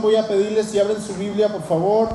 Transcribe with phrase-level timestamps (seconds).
[0.00, 2.08] Voy a pedirles si abren su Biblia, por favor,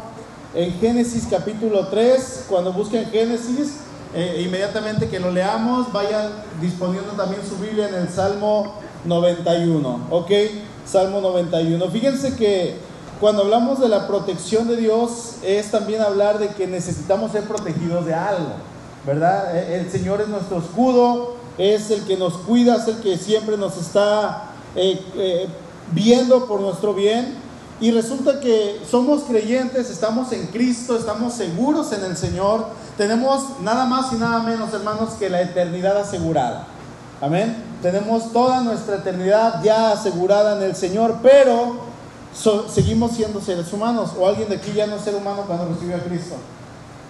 [0.54, 2.46] en Génesis capítulo 3.
[2.48, 3.80] Cuando busquen Génesis,
[4.14, 10.08] eh, inmediatamente que lo leamos, vayan disponiendo también su Biblia en el Salmo 91.
[10.12, 10.32] ¿Ok?
[10.86, 11.90] Salmo 91.
[11.90, 12.78] Fíjense que
[13.20, 18.06] cuando hablamos de la protección de Dios, es también hablar de que necesitamos ser protegidos
[18.06, 18.54] de algo,
[19.06, 19.58] ¿verdad?
[19.58, 23.58] Eh, el Señor es nuestro escudo, es el que nos cuida, es el que siempre
[23.58, 25.48] nos está eh,
[25.92, 27.43] viendo por nuestro bien.
[27.84, 33.84] Y resulta que somos creyentes, estamos en Cristo, estamos seguros en el Señor, tenemos nada
[33.84, 36.66] más y nada menos, hermanos, que la eternidad asegurada.
[37.20, 37.62] Amén.
[37.82, 41.80] Tenemos toda nuestra eternidad ya asegurada en el Señor, pero
[42.74, 44.12] seguimos siendo seres humanos.
[44.18, 46.36] O alguien de aquí ya no es ser humano cuando recibió a Cristo.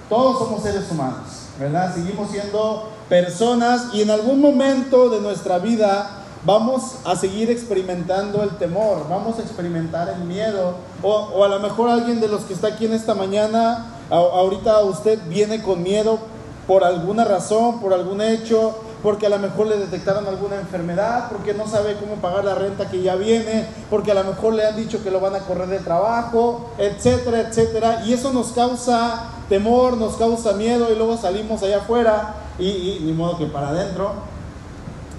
[0.10, 1.22] Todos somos seres humanos,
[1.60, 1.94] ¿verdad?
[1.94, 8.52] Seguimos siendo personas y en algún momento de nuestra vida vamos a seguir experimentando el
[8.58, 12.68] temor, vamos a experimentar el miedo, o, a lo mejor alguien de los que está
[12.68, 16.20] aquí en esta mañana, ahorita usted viene con miedo
[16.68, 21.54] por alguna razón, por algún hecho, porque a lo mejor le detectaron alguna enfermedad, porque
[21.54, 24.78] no sabe cómo pagar la renta que ya viene, porque a lo mejor le han
[24.78, 28.04] dicho que lo van a correr de trabajo, etcétera, etcétera.
[28.06, 33.00] Y eso nos causa temor, nos causa miedo y luego salimos allá afuera y, y
[33.04, 34.14] ni modo que para adentro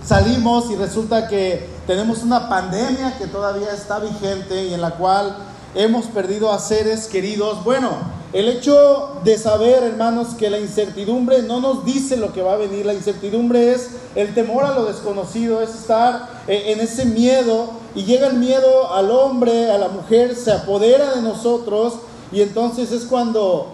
[0.06, 5.36] salimos y resulta que tenemos una pandemia que todavía está vigente y en la cual
[5.74, 7.64] hemos perdido a seres queridos.
[7.64, 7.90] Bueno,
[8.32, 12.56] el hecho de saber, hermanos, que la incertidumbre no nos dice lo que va a
[12.56, 17.70] venir, la incertidumbre es el temor a lo desconocido, es estar eh, en ese miedo
[17.94, 21.94] y llega el miedo al hombre, a la mujer, se apodera de nosotros
[22.32, 23.68] y entonces es cuando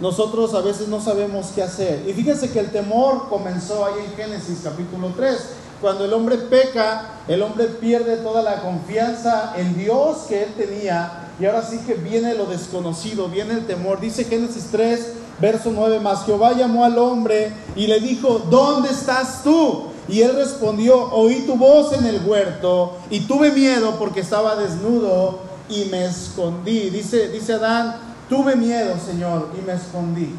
[0.00, 2.04] nosotros a veces no sabemos qué hacer.
[2.08, 5.36] Y fíjense que el temor comenzó ahí en Génesis capítulo 3.
[5.80, 11.26] Cuando el hombre peca, el hombre pierde toda la confianza en Dios que él tenía
[11.38, 14.00] y ahora sí que viene lo desconocido, viene el temor.
[14.00, 19.42] Dice Génesis 3, verso 9, más Jehová llamó al hombre y le dijo, ¿dónde estás
[19.42, 19.88] tú?
[20.08, 25.40] Y él respondió, oí tu voz en el huerto y tuve miedo porque estaba desnudo
[25.68, 26.90] y me escondí.
[26.90, 27.96] Dice, dice Adán,
[28.28, 30.34] tuve miedo, Señor, y me escondí.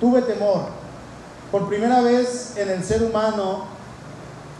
[0.00, 0.62] Tuve temor.
[1.50, 3.77] Por primera vez en el ser humano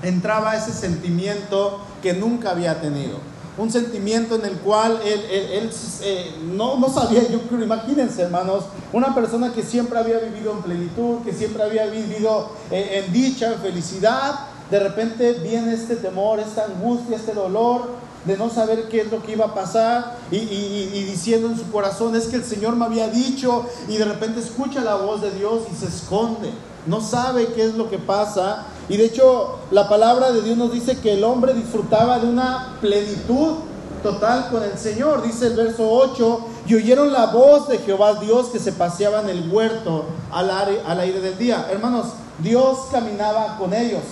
[0.02, 3.18] entraba ese sentimiento que nunca había tenido.
[3.56, 9.12] Un sentimiento en el cual él, eh, no, no, sabía, yo creo, imagínense hermanos, una
[9.14, 13.60] persona que siempre había vivido en plenitud, que siempre había vivido eh, en dicha, en
[13.60, 17.88] felicidad, de repente viene este temor, esta angustia, este dolor
[18.24, 21.70] de no saber qué es lo que iba a pasar y, y, diciendo en su
[21.70, 25.30] corazón, es que el Señor me había dicho y de repente escucha la voz de
[25.32, 26.50] Dios y se esconde,
[26.86, 30.72] no sabe qué es lo que pasa y de hecho, la palabra de Dios nos
[30.72, 33.56] dice que el hombre disfrutaba de una plenitud
[34.02, 35.22] total con el Señor.
[35.22, 39.28] Dice el verso 8, y oyeron la voz de Jehová Dios que se paseaba en
[39.28, 41.66] el huerto al aire, al aire del día.
[41.70, 42.06] Hermanos,
[42.38, 44.02] Dios caminaba con ellos,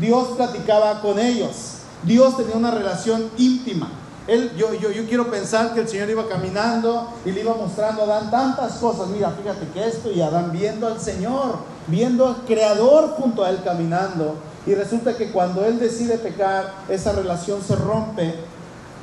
[0.00, 3.90] Dios platicaba con ellos, Dios tenía una relación íntima.
[4.26, 8.02] Él, yo, yo, yo quiero pensar que el Señor iba caminando y le iba mostrando
[8.02, 9.08] a Adán tantas cosas.
[9.08, 11.58] Mira, fíjate que esto, y Adán viendo al Señor,
[11.88, 14.36] viendo al Creador junto a él caminando.
[14.66, 18.34] Y resulta que cuando él decide pecar, esa relación se rompe.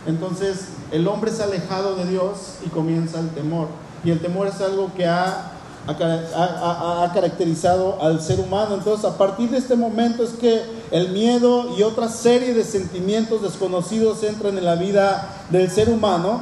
[0.08, 3.68] Entonces el hombre ha alejado de Dios y comienza el temor.
[4.04, 5.52] Y el temor es algo que ha
[5.88, 8.76] ha, caracterizado al ser humano.
[8.76, 10.62] Entonces, a partir de este momento es que
[10.92, 16.42] el miedo y otra serie de sentimientos desconocidos entran en la vida del ser humano.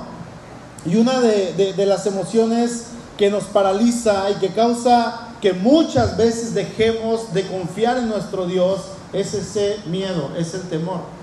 [0.85, 6.53] Y una de, de las emociones que nos paraliza y que causa que muchas veces
[6.53, 8.81] dejemos de confiar en nuestro Dios
[9.13, 11.19] es ese miedo, es el temor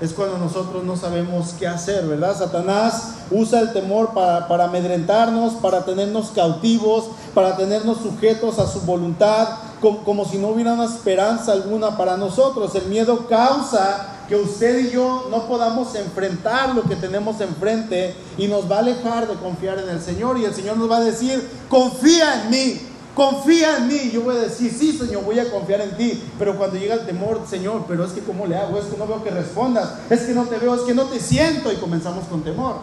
[0.00, 2.36] es cuando nosotros no sabemos qué hacer, ¿verdad?
[2.36, 9.48] Satanás usa el temor para, amedrentarnos, para tenernos cautivos, para tenernos sujetos a su voluntad,
[9.80, 12.74] como, como, si no hubiera una esperanza alguna para nosotros.
[12.74, 18.48] El miedo causa que usted y yo no podamos enfrentar lo que tenemos enfrente y
[18.48, 21.04] nos va a alejar de confiar en el Señor y el Señor nos va a
[21.04, 22.80] decir, confía en mí,
[23.16, 24.10] confía en mí.
[24.12, 26.22] Yo voy a decir, sí, Señor, voy a confiar en ti.
[26.38, 28.78] Pero cuando llega el temor, Señor, pero es que ¿cómo le hago?
[28.78, 29.94] Es que no veo que respondas.
[30.08, 31.72] Es que no te veo, es que no te siento.
[31.72, 32.76] Y comenzamos con temor.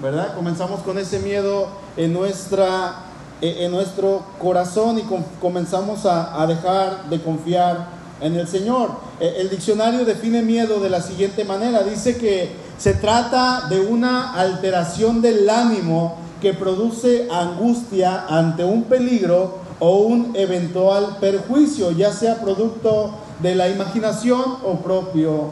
[0.00, 0.34] ¿Verdad?
[0.34, 3.02] Comenzamos con ese miedo en, nuestra,
[3.42, 5.04] en nuestro corazón y
[5.40, 7.88] comenzamos a, a dejar de confiar
[8.20, 8.92] en el Señor.
[9.18, 11.82] E, el diccionario define miedo de la siguiente manera.
[11.82, 19.58] Dice que se trata de una alteración del ánimo que produce angustia ante un peligro
[19.78, 25.50] o un eventual perjuicio, ya sea producto de la imaginación o propio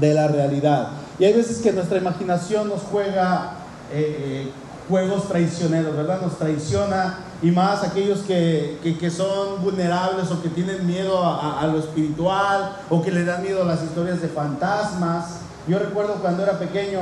[0.00, 0.88] de la realidad.
[1.18, 3.52] Y hay veces que nuestra imaginación nos juega
[3.92, 4.50] eh,
[4.88, 6.20] juegos traicioneros, ¿verdad?
[6.22, 11.66] Nos traiciona y más aquellos que, que, son vulnerables o que tienen miedo a, a,
[11.66, 15.40] lo espiritual o que le dan miedo a las historias de fantasmas.
[15.68, 17.00] Yo recuerdo cuando era pequeño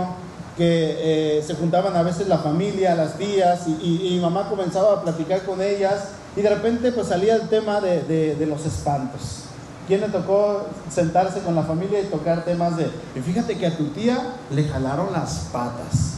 [0.56, 5.02] que eh, se juntaban a veces la familia, las tías, y, y, mamá comenzaba a
[5.02, 9.44] platicar con ellas y de repente pues salía el tema de, de, de los espantos.
[9.86, 13.76] ¿Quién le tocó sentarse con la familia y tocar temas de, y fíjate que a
[13.76, 16.14] tu tía le jalaron las patas?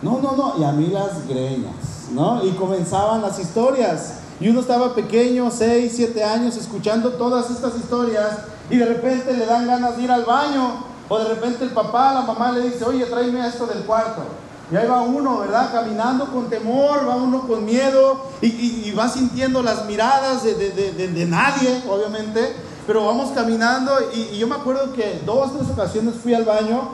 [0.00, 2.44] No, no, no, y a mí las greñas, ¿no?
[2.44, 4.14] Y comenzaban las historias.
[4.40, 8.38] Y uno estaba pequeño, 6, 7 años, escuchando todas estas historias
[8.68, 10.91] y de repente le dan ganas de ir al baño.
[11.08, 14.22] O de repente el papá, la mamá le dice, oye, tráeme esto del cuarto.
[14.70, 15.70] Y ahí va uno, ¿verdad?
[15.70, 22.56] Caminando con temor, va uno con miedo y, va sintiendo las miradas de, nadie, obviamente.
[22.86, 26.90] Pero vamos caminando y, yo me acuerdo que dos, tres ocasiones fui al baño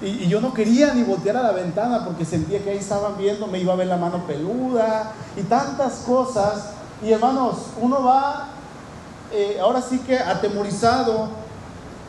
[0.00, 3.48] y, yo no quería ni voltear a la ventana porque sentía que ahí estaban viendo,
[3.48, 6.70] me iba a ver la mano peluda y tantas cosas.
[7.02, 8.50] Y hermanos, uno va
[9.32, 11.28] eh, ahora sí que atemorizado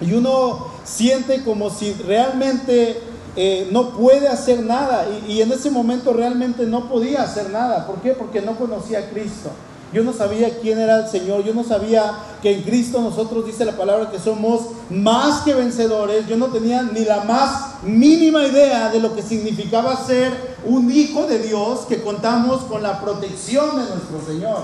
[0.02, 3.00] y uno siente como si realmente
[3.36, 7.86] eh, no puede hacer nada y, y, en ese momento realmente no podía hacer nada.
[7.86, 8.12] ¿Por qué?
[8.12, 9.52] Porque no conocía a Cristo.
[9.94, 13.64] Yo no sabía quién era el Señor, yo no sabía que en Cristo nosotros dice
[13.64, 16.28] la palabra que somos más que vencedores.
[16.28, 21.26] Yo no tenía ni la más mínima idea de lo que significaba ser un hijo
[21.26, 24.64] de Dios que contamos con la protección de nuestro Señor.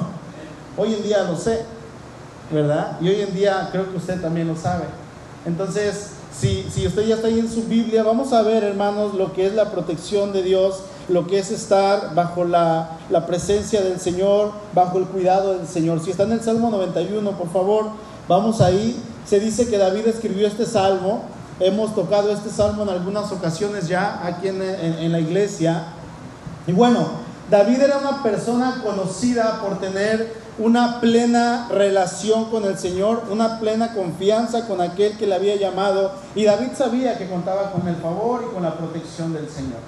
[0.76, 1.62] Hoy en día lo sé,
[2.52, 2.98] ¿verdad?
[3.00, 4.86] Y hoy en día creo que usted también lo sabe.
[5.46, 9.34] Entonces, si, si usted ya está ahí en su Biblia, vamos a ver, hermanos, lo
[9.34, 10.80] que es la protección de Dios,
[11.10, 16.04] lo que es estar bajo la, la presencia del Señor, bajo el cuidado del Señor.
[16.04, 17.86] Si está en el Salmo 91, por favor,
[18.28, 19.02] vamos ahí.
[19.26, 21.24] Se dice que David escribió este salmo.
[21.60, 25.84] Hemos tocado este salmo en algunas ocasiones ya aquí en, en la iglesia.
[26.66, 27.06] Y bueno,
[27.50, 33.94] David era una persona conocida por tener una plena relación con el Señor, una plena
[33.94, 36.12] confianza con aquel que le había llamado.
[36.36, 39.80] Y David sabía que contaba con el favor y con la protección del Señor.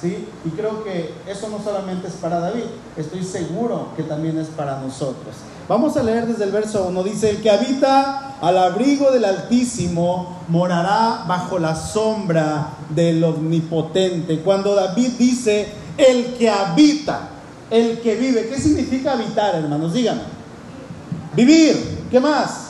[0.00, 0.26] ¿sí?
[0.44, 2.64] Y creo que eso no solamente es para David,
[2.96, 5.34] estoy seguro que también es para nosotros.
[5.68, 7.02] Vamos a leer desde el verso 1.
[7.04, 14.40] Dice, el que habita al abrigo del Altísimo morará bajo la sombra del Omnipotente.
[14.40, 17.30] Cuando David dice, el que habita,
[17.70, 18.48] el que vive.
[18.48, 19.92] ¿Qué significa habitar, hermanos?
[19.92, 20.22] Díganme.
[21.34, 22.06] Vivir.
[22.10, 22.68] ¿Qué más?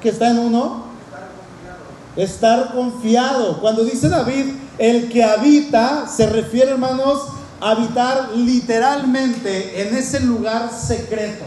[0.00, 0.84] ¿Que está en uno?
[2.16, 3.60] Estar confiado.
[3.60, 7.28] Cuando dice David, el que habita, se refiere, hermanos,
[7.60, 11.44] a habitar literalmente en ese lugar secreto.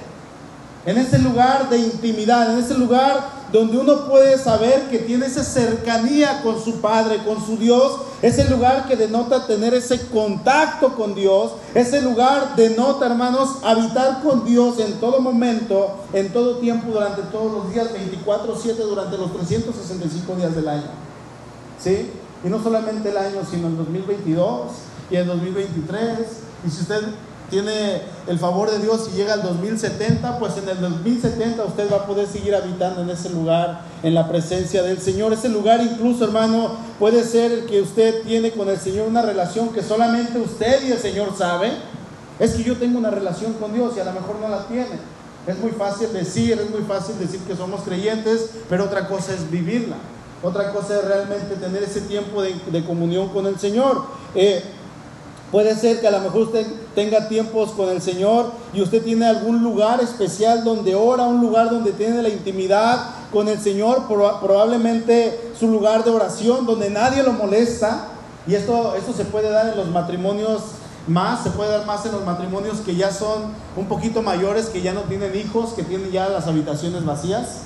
[0.86, 5.44] En ese lugar de intimidad, en ese lugar donde uno puede saber que tiene esa
[5.44, 11.16] cercanía con su Padre, con su Dios, ese lugar que denota tener ese contacto con
[11.16, 17.24] Dios, ese lugar denota, hermanos, habitar con Dios en todo momento, en todo tiempo, durante
[17.24, 20.90] todos los días, 24/7, durante los 365 días del año.
[21.80, 22.12] ¿Sí?
[22.44, 24.72] Y no solamente el año, sino el 2022
[25.10, 26.20] y el 2023.
[26.66, 27.02] Y si usted
[27.52, 31.98] tiene el favor de Dios y llega al 2070, pues en el 2070 usted va
[31.98, 35.34] a poder seguir habitando en ese lugar, en la presencia del Señor.
[35.34, 39.70] Ese lugar incluso, hermano, puede ser el que usted tiene con el Señor una relación
[39.70, 41.74] que solamente usted y el Señor sabe.
[42.40, 44.98] Es que yo tengo una relación con Dios y a lo mejor no la tiene.
[45.46, 49.52] Es muy fácil decir, es muy fácil decir que somos creyentes, pero otra cosa es
[49.52, 49.98] vivirla.
[50.42, 54.06] Otra cosa es realmente tener ese tiempo de, de comunión con el Señor.
[54.34, 54.64] Eh,
[55.52, 56.66] Puede ser que a lo mejor usted
[56.96, 61.70] tenga tiempos con el Señor y usted tiene algún lugar especial donde ora, un lugar
[61.70, 67.34] donde tiene la intimidad con el Señor, probablemente su lugar de oración donde nadie lo
[67.34, 68.08] molesta.
[68.48, 70.62] Y esto, esto se puede dar en los matrimonios
[71.08, 74.82] más, se puede dar más en los matrimonios que ya son un poquito mayores, que
[74.82, 77.64] ya no tienen hijos, que tienen ya las habitaciones vacías,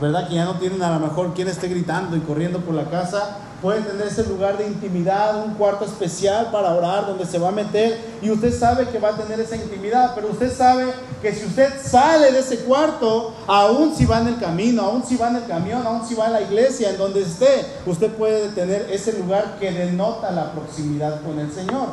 [0.00, 0.28] ¿verdad?
[0.28, 3.38] Que ya no tienen a lo mejor quien esté gritando y corriendo por la casa
[3.62, 7.52] pueden tener ese lugar de intimidad, un cuarto especial para orar donde se va a
[7.52, 11.46] meter y usted sabe que va a tener esa intimidad, pero usted sabe que si
[11.46, 15.36] usted sale de ese cuarto, aún si va en el camino, aún si va en
[15.36, 19.12] el camión, aún si va a la iglesia, en donde esté, usted puede tener ese
[19.16, 21.90] lugar que denota la proximidad con el Señor.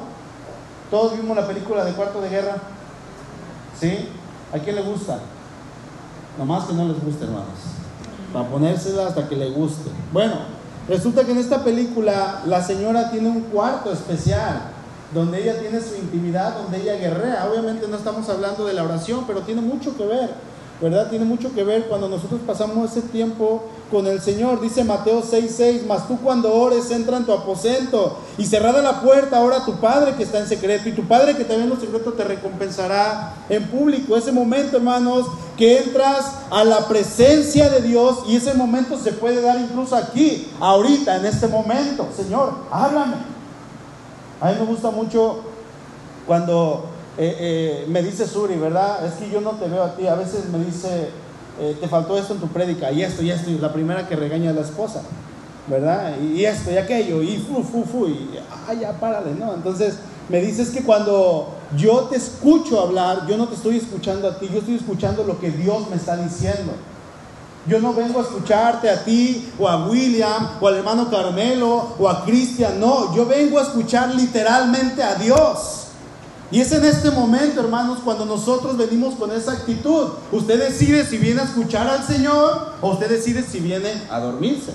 [0.90, 2.56] Todos vimos la película de Cuarto de Guerra,
[3.80, 4.10] ¿sí?
[4.52, 5.20] ¿A quién le gusta?
[6.36, 7.79] Nomás que no les guste, hermanos.
[8.34, 9.90] Para ponérsela hasta que le guste.
[10.12, 10.36] Bueno,
[10.90, 14.72] Resulta que en esta película la señora tiene un cuarto especial
[15.14, 17.48] donde ella tiene su intimidad, donde ella guerrea.
[17.48, 20.32] Obviamente no estamos hablando de la oración, pero tiene mucho que ver.
[20.82, 21.10] ¿Verdad?
[21.10, 24.62] Tiene mucho que ver cuando nosotros pasamos ese tiempo con el Señor.
[24.62, 29.38] Dice Mateo 6:6, mas tú cuando ores entra en tu aposento y cerrada la puerta,
[29.38, 32.14] ahora tu Padre que está en secreto y tu Padre que también en lo secreto
[32.14, 34.16] te recompensará en público.
[34.16, 39.42] Ese momento, hermanos, que entras a la presencia de Dios y ese momento se puede
[39.42, 42.08] dar incluso aquí, ahorita, en este momento.
[42.16, 43.16] Señor, háblame.
[44.40, 45.40] A mí me gusta mucho
[46.26, 46.89] cuando
[47.22, 49.06] eh, eh, me dice Suri, ¿verdad?
[49.06, 50.08] Es que yo no te veo a ti.
[50.08, 51.10] A veces me dice,
[51.60, 54.16] eh, te faltó esto en tu prédica, y esto, y esto, y la primera que
[54.16, 55.02] regaña a la esposa,
[55.68, 56.14] ¿verdad?
[56.22, 59.54] Y, esto, y aquello, y fu, fu, fu, y ah, ya, párale, ¿no?
[59.54, 59.96] Entonces
[60.30, 64.50] me dices que cuando yo te escucho hablar, yo no te estoy escuchando a ti,
[64.50, 66.72] yo estoy escuchando lo que Dios me está diciendo.
[67.68, 72.08] Yo no vengo a escucharte a ti o a William o al hermano Carmelo o
[72.08, 75.79] a Cristian, no, yo vengo a escuchar literalmente a Dios.
[76.52, 80.10] Y es en este momento, hermanos, cuando nosotros venimos con esa actitud.
[80.32, 84.74] Usted decide si viene a escuchar al Señor o usted decide si viene a dormirse.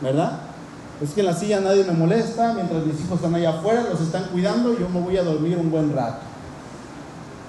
[0.00, 0.40] ¿Verdad?
[1.02, 4.00] Es que en la silla nadie me molesta, mientras mis hijos están allá afuera, los
[4.00, 6.20] están cuidando, yo me voy a dormir un buen rato.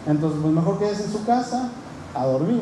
[0.06, 1.70] Entonces, pues mejor quédese en su casa
[2.14, 2.62] a dormir.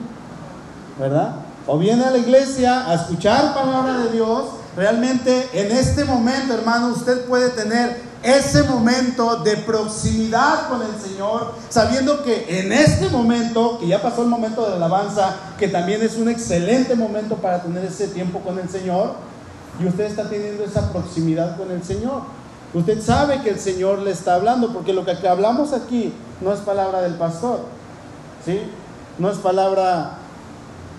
[0.99, 1.35] ¿Verdad?
[1.65, 4.45] O viene a la iglesia a escuchar palabra de Dios.
[4.75, 11.53] Realmente en este momento, hermano, usted puede tener ese momento de proximidad con el Señor,
[11.69, 16.01] sabiendo que en este momento, que ya pasó el momento de la alabanza, que también
[16.01, 19.13] es un excelente momento para tener ese tiempo con el Señor,
[19.79, 22.23] y usted está teniendo esa proximidad con el Señor.
[22.73, 26.59] Usted sabe que el Señor le está hablando, porque lo que hablamos aquí no es
[26.59, 27.61] palabra del pastor,
[28.45, 28.59] ¿sí?
[29.17, 30.17] No es palabra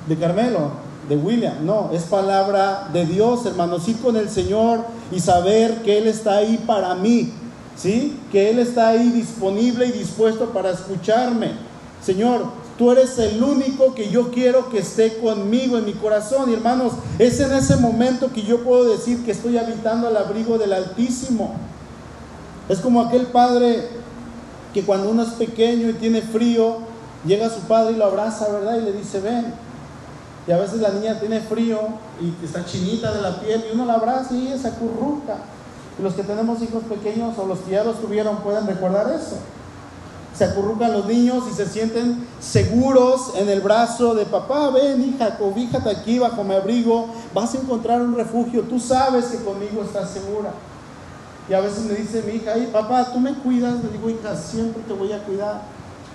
[0.09, 0.71] de Carmelo,
[1.09, 5.99] de William, no, es palabra de Dios, hermanos, ir con el Señor y saber que
[5.99, 7.33] Él está ahí para mí,
[7.77, 8.17] ¿sí?
[8.31, 11.53] Que Él está ahí disponible y dispuesto para escucharme.
[12.03, 12.45] Señor,
[12.79, 16.51] tú eres el único que yo quiero que esté conmigo en mi corazón.
[16.51, 20.59] Y hermanos, es en ese momento que yo puedo decir que estoy habitando al abrigo
[20.59, 21.55] del Altísimo.
[22.69, 23.89] Es como aquel padre
[24.73, 26.79] que cuando uno es pequeño y tiene frío,
[27.27, 28.79] llega a su padre y lo abraza, ¿verdad?
[28.79, 29.53] Y le dice, ven,
[30.47, 31.79] y a veces la niña tiene frío
[32.21, 35.37] y está chinita de la piel y uno la abraza y se acurruca.
[35.99, 39.37] Y los que tenemos hijos pequeños o los que ya los tuvieron pueden recordar eso.
[40.35, 44.71] Se acurrucan los niños y se sienten seguros en el brazo de papá.
[44.71, 47.09] Ven, hija, cobíjate aquí bajo mi abrigo.
[47.35, 48.63] Vas a encontrar un refugio.
[48.63, 50.53] Tú sabes que conmigo estás segura.
[51.49, 53.85] Y a veces me dice mi hija, papá, tú me cuidas.
[53.85, 55.61] Le digo, hija, siempre te voy a cuidar.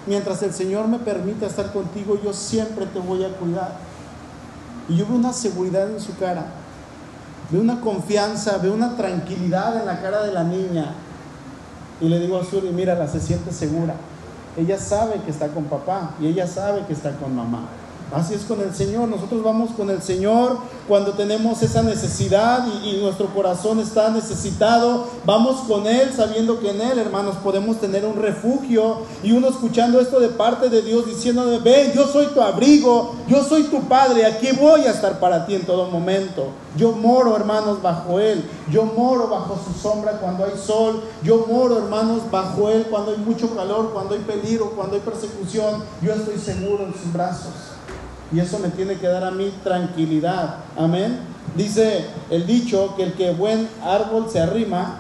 [0.08, 3.75] Mientras el Señor me permita estar contigo, yo siempre te voy a cuidar.
[4.88, 6.46] Y yo veo una seguridad en su cara,
[7.50, 10.94] veo una confianza, veo una tranquilidad en la cara de la niña.
[12.01, 13.96] Y le digo a Suri, mírala, se siente segura.
[14.58, 17.68] Ella sabe que está con papá y ella sabe que está con mamá.
[18.14, 19.10] Así es con el Señor.
[19.10, 20.58] Nosotros vamos con el Señor
[20.88, 25.08] cuando tenemos esa necesidad y, nuestro corazón está necesitado.
[25.26, 29.00] Vamos con Él sabiendo que en Él, hermanos, podemos tener un refugio.
[29.24, 33.44] Y uno escuchando esto de parte de Dios diciéndome, ven, yo soy tu abrigo, yo
[33.44, 36.48] soy tu Padre, aquí voy a estar para ti en todo momento.
[36.78, 38.44] Yo moro, hermanos, bajo Él.
[38.72, 41.04] Yo moro bajo su sombra cuando hay sol.
[41.24, 45.84] Yo moro, hermanos, bajo Él cuando hay mucho calor, cuando hay peligro, cuando hay persecución.
[46.02, 47.75] Yo estoy seguro en sus brazos.
[48.36, 50.58] Y eso me tiene que dar a mí tranquilidad.
[50.77, 51.20] Amén.
[51.56, 55.00] Dice el dicho que el que buen árbol se arrima,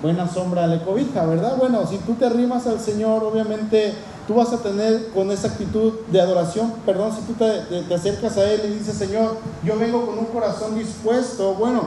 [0.00, 1.58] buena sombra le cobija, ¿verdad?
[1.58, 3.92] Bueno, si tú te arrimas al Señor, obviamente
[4.26, 8.50] tú vas a tener con esa actitud de adoración, perdón, si tú te, acercas a
[8.50, 11.82] Él y dices, Señor, yo vengo con un corazón dispuesto, bueno,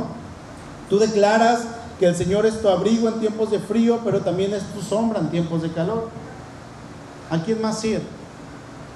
[0.91, 1.61] tú declaras
[1.99, 5.21] que el Señor es tu abrigo en tiempos de frío, pero también es tu sombra
[5.21, 6.09] en tiempos de calor.
[7.31, 8.16] ¿A quién más ir?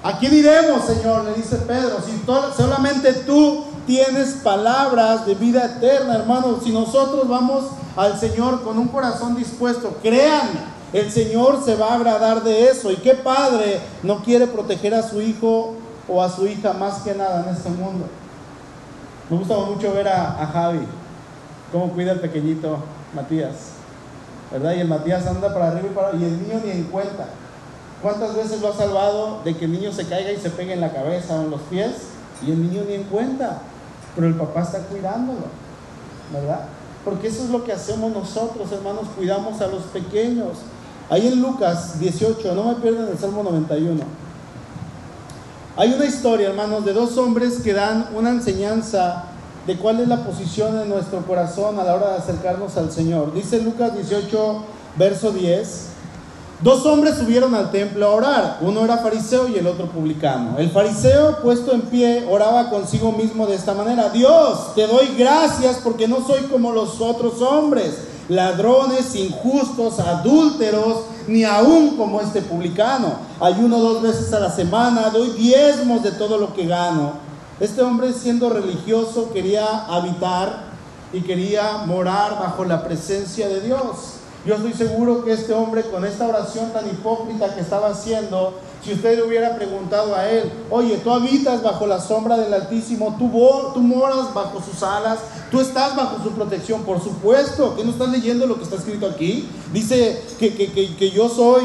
[0.02, 1.24] ¿A quién iremos, Señor?
[1.24, 1.98] Le dice Pedro.
[2.04, 2.24] Si
[2.56, 6.58] solamente tú tienes palabras de vida eterna, hermano.
[6.62, 7.66] Si nosotros vamos
[7.96, 12.90] al Señor con un corazón dispuesto, créanme, el Señor se va a agradar de eso.
[12.90, 15.74] ¿Y qué padre no quiere proteger a su hijo
[16.08, 18.06] o a su hija más que nada en este mundo?
[19.30, 20.80] Me gusta mucho ver a, Javi,
[21.70, 22.78] cómo cuida el pequeñito
[23.14, 23.54] Matías,
[24.50, 24.74] ¿verdad?
[24.74, 27.28] Y el Matías anda para arriba y para y el niño ni en cuenta.
[28.02, 30.80] ¿Cuántas veces lo ha salvado de que el niño se caiga y se pegue en
[30.80, 31.92] la cabeza o en los pies?
[32.44, 33.62] Y el niño ni en cuenta,
[34.16, 35.46] pero el papá está cuidándolo,
[36.32, 36.62] ¿verdad?
[37.04, 40.58] Porque eso es lo que hacemos nosotros, hermanos, cuidamos a los pequeños.
[41.08, 44.02] Ahí en Lucas 18, no me pierdan el Salmo 91.
[45.76, 49.26] Hay una historia, hermanos, de dos hombres que dan una enseñanza
[49.66, 53.32] de cuál es la posición de nuestro corazón a la hora de acercarnos al Señor.
[53.32, 54.64] Dice Lucas 18,
[54.96, 55.91] verso 10.
[56.62, 60.58] Dos hombres subieron al templo a orar, uno era fariseo y el otro publicano.
[60.58, 65.80] El fariseo, puesto en pie, oraba consigo mismo de esta manera, Dios, te doy gracias
[65.82, 73.14] porque no soy como los otros hombres, ladrones, injustos, adúlteros, ni aún como este publicano.
[73.40, 77.14] Ayuno dos veces a la semana, doy diezmos de todo lo que gano.
[77.58, 80.66] Este hombre siendo religioso quería habitar
[81.12, 84.11] y quería morar bajo la presencia de Dios.
[84.44, 88.92] Yo estoy seguro que este hombre con esta oración tan hipócrita que estaba haciendo, si
[88.92, 93.26] usted le hubiera preguntado a él, oye, tú habitas bajo la sombra del Altísimo, tú,
[93.26, 95.20] moras bajo sus alas,
[95.52, 99.06] tú estás bajo su protección, por supuesto, que no estás leyendo lo que está escrito
[99.06, 99.48] aquí.
[99.72, 101.62] Dice que, que, yo soy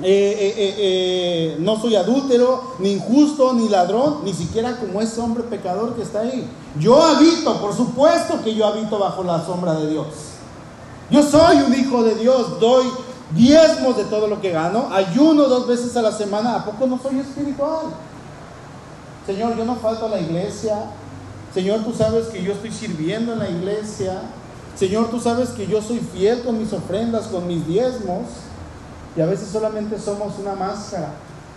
[0.00, 5.42] eh, eh, eh, no soy adúltero, ni injusto, ni ladrón, ni siquiera como ese hombre
[5.42, 6.48] pecador que está ahí.
[6.80, 10.06] Yo habito, por supuesto que yo habito bajo la sombra de Dios.
[11.10, 12.86] Yo soy un hijo de Dios, doy
[13.30, 16.98] diezmos de todo lo que gano, ayuno dos veces a la semana, ¿a poco no
[16.98, 17.86] soy espiritual?
[19.28, 20.74] Señor, yo no falto a la iglesia.
[21.52, 24.22] Señor, tú sabes que yo estoy sirviendo en la iglesia.
[24.74, 28.22] Señor, tú sabes que yo soy fiel con mis ofrendas, con mis diezmos.
[29.14, 31.10] Y a veces solamente somos una máscara.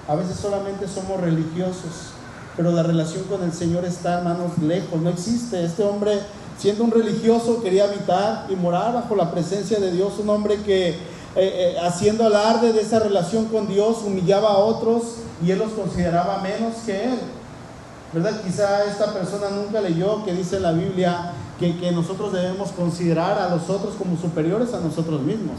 [0.05, 2.11] A veces solamente somos religiosos.
[2.57, 5.01] Pero la relación con el Señor está, hermanos, lejos.
[5.01, 5.63] No existe.
[5.63, 6.19] Este hombre
[6.57, 10.89] siendo un religioso, quería habitar y morar bajo la presencia de Dios, un hombre que
[10.89, 10.95] eh,
[11.35, 15.03] eh, haciendo alarde de esa relación con Dios humillaba a otros
[15.41, 17.19] y él los consideraba menos que él.
[18.13, 18.41] ¿Verdad?
[18.41, 23.49] Quizá esta persona nunca leyó que dice la Biblia que, que nosotros debemos considerar a
[23.49, 25.57] los otros como superiores a nosotros mismos.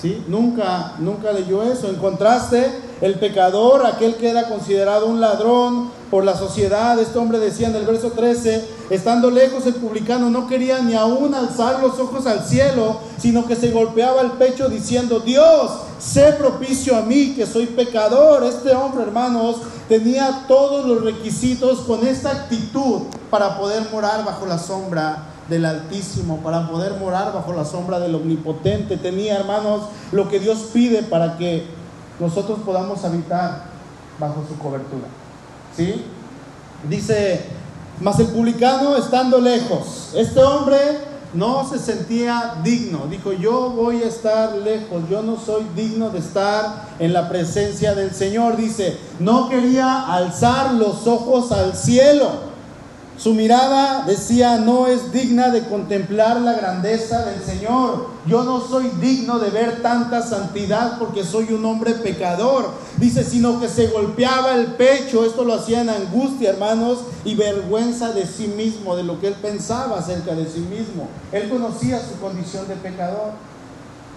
[0.00, 0.22] ¿Sí?
[0.28, 1.88] Nunca, nunca leyó eso.
[1.88, 7.38] En contraste, el pecador, aquel que era considerado un ladrón por la sociedad, este hombre
[7.38, 11.98] decía en el verso 13, estando lejos el publicano no quería ni aún alzar los
[11.98, 17.34] ojos al cielo, sino que se golpeaba el pecho diciendo, Dios, sé propicio a mí
[17.34, 18.44] que soy pecador.
[18.44, 19.56] Este hombre, hermanos,
[19.88, 26.38] tenía todos los requisitos con esta actitud para poder morar bajo la sombra del Altísimo,
[26.38, 28.96] para poder morar bajo la sombra del Omnipotente.
[28.96, 31.64] Tenía, hermanos, lo que Dios pide para que
[32.18, 33.64] nosotros podamos habitar
[34.18, 35.06] bajo su cobertura.
[35.76, 36.04] ¿Sí?
[36.88, 37.44] Dice,
[38.00, 40.78] mas el publicano estando lejos, este hombre
[41.34, 43.06] no se sentía digno.
[43.10, 47.94] Dijo, yo voy a estar lejos, yo no soy digno de estar en la presencia
[47.94, 48.56] del Señor.
[48.56, 52.55] Dice, no quería alzar los ojos al cielo
[53.18, 58.08] su mirada decía, no es digna de contemplar la grandeza del Señor.
[58.26, 62.68] Yo no soy digno de ver tanta santidad porque soy un hombre pecador.
[62.98, 65.24] Dice, sino que se golpeaba el pecho.
[65.24, 69.36] Esto lo hacía en angustia, hermanos, y vergüenza de sí mismo, de lo que él
[69.40, 71.08] pensaba acerca de sí mismo.
[71.32, 73.32] Él conocía su condición de pecador.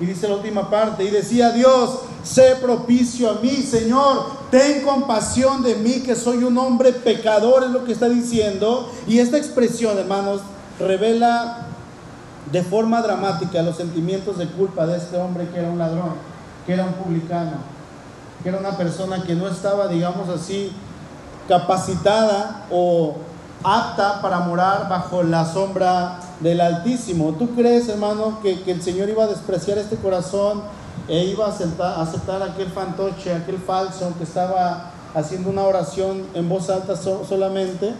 [0.02, 5.64] Y dice la última parte, y decía Dios, sé propicio a mí, Señor, ten compasión
[5.64, 8.92] de mí, que soy un hombre pecador, es lo que está diciendo.
[9.08, 10.42] Y esta expresión, hermanos,
[10.80, 11.68] revela
[12.52, 16.14] de forma dramática los sentimientos de culpa de este hombre que era un ladrón,
[16.66, 17.58] que era un publicano,
[18.42, 20.72] que era una persona que no estaba, digamos así,
[21.48, 23.16] capacitada o
[23.64, 27.34] apta para morar bajo la sombra del Altísimo.
[27.34, 30.62] ¿Tú crees, hermano, que, el Señor iba a despreciar este corazón
[31.10, 36.70] e iba a aceptar, aquel fantoche, aquel falso que estaba haciendo una oración en voz
[36.70, 37.94] alta solamente,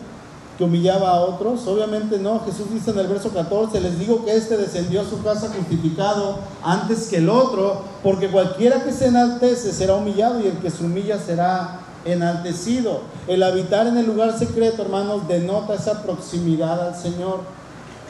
[0.58, 1.66] que humillaba a otros?
[1.68, 2.42] Obviamente no.
[2.46, 6.38] Jesús dice en el verso 14, les digo que este descendió a su casa justificado
[6.64, 10.84] antes que el otro, porque cualquiera que se enaltece será humillado y el que se
[10.84, 13.02] humilla será enaltecido.
[13.28, 17.40] El habitar en el lugar secreto, hermanos, denota esa proximidad al Señor.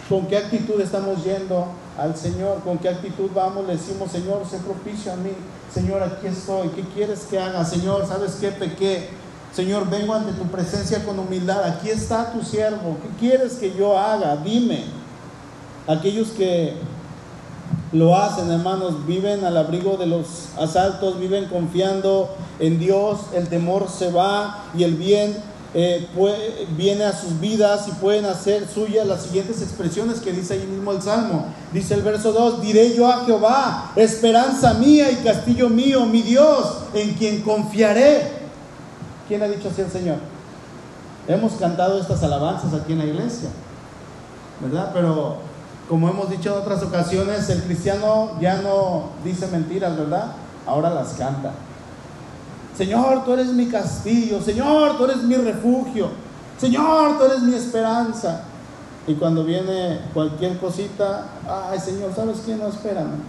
[0.10, 1.68] ¿Con qué actitud estamos yendo
[2.02, 2.62] al Señor?
[2.64, 3.66] ¿Con qué actitud vamos?
[3.68, 5.32] Le decimos, Señor, sé propicio a mí.
[5.74, 6.70] Señor, aquí estoy.
[6.70, 7.64] ¿Qué quieres que haga?
[7.66, 9.10] Señor, ¿sabes qué pequé?
[9.54, 11.64] Señor, vengo ante tu presencia con humildad.
[11.64, 12.98] Aquí está tu siervo.
[13.02, 14.38] ¿Qué quieres que yo haga?
[14.38, 14.86] Dime.
[15.88, 16.76] Aquellos que
[17.92, 23.90] lo hacen, hermanos, viven al abrigo de los asaltos, viven confiando en Dios, el temor
[23.90, 25.36] se va y el bien
[25.74, 26.08] eh,
[26.76, 30.92] viene a sus vidas y pueden hacer suyas las siguientes expresiones que dice ahí mismo
[30.92, 31.46] el Salmo.
[31.72, 36.84] Dice el verso 2, diré yo a Jehová, esperanza mía y castillo mío, mi Dios,
[36.94, 38.40] en quien confiaré.
[39.28, 40.18] ¿Quién ha dicho así el Señor?
[41.28, 43.50] Hemos cantado estas alabanzas aquí en la iglesia,
[44.60, 44.90] ¿verdad?
[44.92, 45.38] Pero
[45.88, 50.32] como hemos dicho en otras ocasiones, el cristiano ya no dice mentiras, ¿verdad?
[50.66, 51.52] Ahora las canta.
[52.80, 56.12] Señor, tú eres mi castillo, Señor, tú eres mi refugio,
[56.58, 58.44] Señor, tú eres mi esperanza.
[59.06, 62.56] Y cuando viene cualquier cosita, ay Señor, ¿sabes qué?
[62.56, 63.20] No, espérame.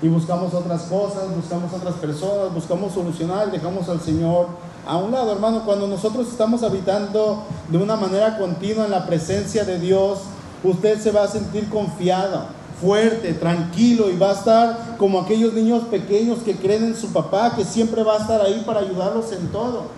[0.00, 4.46] y buscamos otras cosas, buscamos otras personas, buscamos solucionar, dejamos al Señor
[4.86, 5.62] a un lado, hermano.
[5.66, 10.20] Cuando nosotros estamos habitando de una manera continua en la presencia de Dios,
[10.64, 12.46] usted se va a sentir confiado,
[12.80, 17.54] fuerte, tranquilo y va a estar como aquellos niños pequeños que creen en su papá,
[17.56, 19.88] que siempre va a estar ahí para ayudarlos en todo.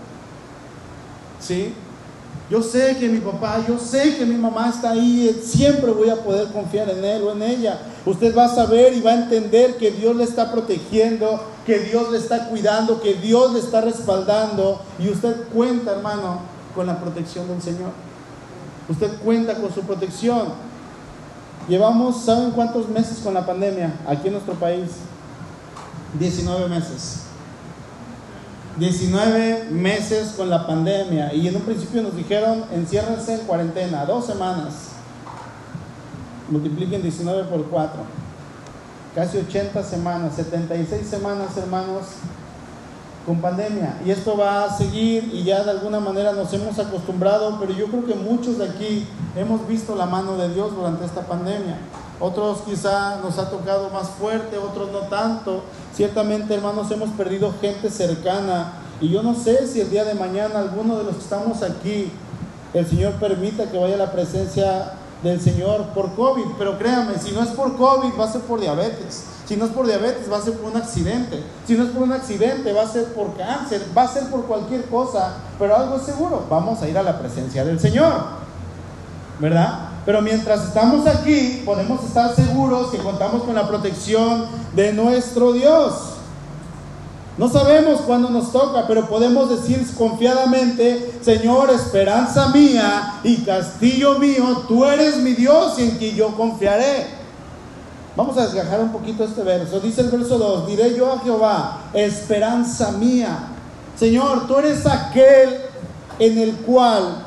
[1.41, 1.75] ¿Sí?
[2.51, 6.17] Yo sé que mi papá, yo sé que mi mamá está ahí, siempre voy a
[6.17, 7.81] poder confiar en él o en ella.
[8.05, 12.11] Usted va a saber y va a entender que Dios le está protegiendo, que Dios
[12.11, 14.83] le está cuidando, que Dios le está respaldando.
[14.99, 16.41] Y usted cuenta, hermano,
[16.75, 17.91] con la protección del Señor.
[18.89, 20.72] Usted cuenta con su protección.
[21.69, 24.91] Llevamos, ¿saben cuántos meses con la pandemia aquí en nuestro país?
[26.19, 27.23] 19 meses.
[28.79, 34.27] 19 meses con la pandemia y en un principio nos dijeron enciérrense en cuarentena, dos
[34.27, 34.75] semanas.
[36.51, 38.01] Multipliquen 19 por 4.
[39.15, 42.07] Casi 80 semanas, 76 semanas hermanos
[43.27, 44.01] con pandemia.
[44.05, 47.87] Y esto va a seguir y ya de alguna manera nos hemos acostumbrado, pero yo
[47.87, 49.07] creo que muchos de aquí
[49.37, 51.79] hemos visto la mano de Dios durante esta pandemia.
[52.21, 55.63] Otros quizá nos ha tocado más fuerte, otros no tanto.
[55.95, 58.75] Ciertamente, hermanos, hemos perdido gente cercana.
[59.01, 62.13] Y yo no sé si el día de mañana alguno de los que estamos aquí,
[62.75, 66.45] el Señor permita que vaya a la presencia del Señor por COVID.
[66.59, 69.25] Pero créame, si no es por COVID, va a ser por diabetes.
[69.53, 71.43] Si no es por diabetes, va a ser por un accidente.
[71.67, 73.87] Si no es por un accidente, va a ser por cáncer.
[73.95, 75.35] Va a ser por cualquier cosa.
[75.59, 78.15] Pero algo es seguro, vamos a ir a la presencia del Señor.
[79.39, 79.91] ¿Verdad?
[80.07, 85.97] Pero mientras estamos aquí, podemos estar seguros que contamos con la protección de nuestro Dios.
[87.37, 94.65] No sabemos cuándo nos toca, pero podemos decir confiadamente, Señor, esperanza mía y castillo mío,
[94.67, 97.22] tú eres mi Dios y en quien yo confiaré.
[98.15, 99.81] Vamos a desgajar un poquito este verso.
[99.81, 103.49] Dice el verso 2, diré yo a Jehová, esperanza mía.
[103.99, 105.61] Señor, tú eres aquel
[106.19, 107.25] en el cual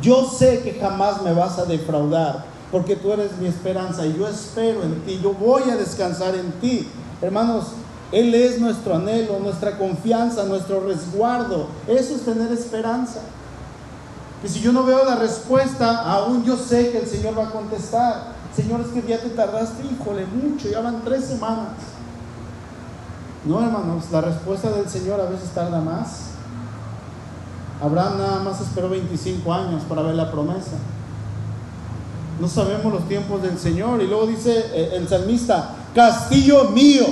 [0.00, 4.26] yo sé que jamás me vas a defraudar, porque tú eres mi esperanza y yo
[4.26, 6.88] espero en ti, yo voy a descansar en ti.
[7.20, 7.66] Hermanos,
[8.10, 11.66] Él es nuestro anhelo, nuestra confianza, nuestro resguardo.
[11.86, 13.20] Eso es tener esperanza.
[14.42, 17.50] Y si yo no veo la respuesta, aún yo sé que el Señor va a
[17.50, 18.39] contestar.
[18.54, 21.74] Señor, es que ya te tardaste, híjole, mucho, ya van tres semanas.
[23.44, 26.30] No, hermanos, la respuesta del Señor a veces tarda más.
[27.80, 30.76] Abraham nada más esperó 25 años para ver la promesa.
[32.40, 34.02] No sabemos los tiempos del Señor.
[34.02, 37.06] Y luego dice eh, el salmista, castillo mío,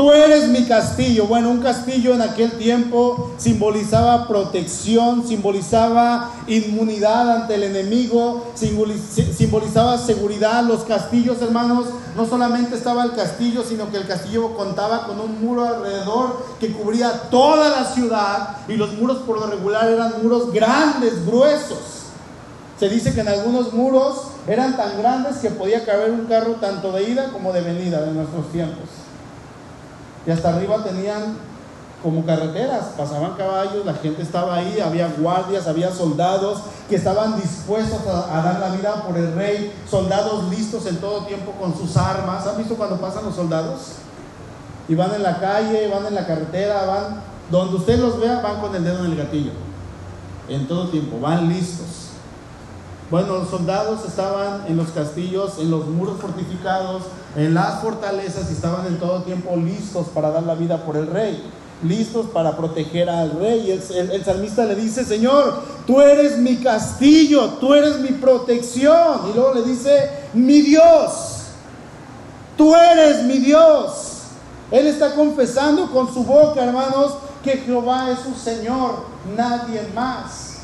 [0.00, 1.26] tú eres mi castillo.
[1.26, 10.64] Bueno, un castillo en aquel tiempo simbolizaba protección, simbolizaba inmunidad ante el enemigo, simbolizaba seguridad.
[10.64, 11.84] Los castillos, hermanos,
[12.16, 16.72] no solamente estaba el castillo, sino que el castillo contaba con un muro alrededor que
[16.72, 22.06] cubría toda la ciudad y los muros por lo regular eran muros grandes, gruesos.
[22.78, 26.90] Se dice que en algunos muros eran tan grandes que podía caber un carro tanto
[26.92, 28.88] de ida como de venida de nuestros tiempos.
[30.26, 31.36] Y hasta arriba tenían
[32.02, 38.00] como carreteras, pasaban caballos, la gente estaba ahí, había guardias, había soldados que estaban dispuestos
[38.06, 42.46] a, dar la vida por el rey, soldados listos en todo tiempo con sus armas.
[42.46, 43.96] ¿Han visto cuando pasan los soldados?
[44.88, 48.60] Y van en la calle, van en la carretera, van donde usted los vea, van
[48.60, 49.52] con el dedo en el gatillo.
[50.48, 51.86] En todo tiempo, van listos.
[53.10, 57.02] Bueno, los soldados estaban en los castillos, en los muros fortificados,
[57.36, 61.06] en las fortalezas y estaban en todo tiempo listos para dar la vida por el
[61.06, 61.42] rey
[61.82, 63.70] listos para proteger al rey.
[63.70, 69.30] El, salmista le dice, Señor, tú eres mi castillo, tú eres mi protección.
[69.30, 71.44] Y luego le dice, mi Dios,
[72.56, 74.06] tú eres mi Dios.
[74.70, 79.04] Él está confesando con su boca, hermanos, que Jehová es su Señor,
[79.36, 80.58] nadie más.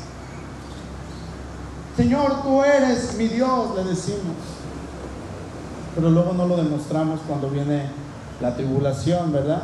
[1.97, 4.35] Señor, tú eres mi Dios, le decimos.
[5.97, 7.89] Pero luego no lo demostramos cuando viene
[8.39, 9.63] la tribulación, ¿verdad?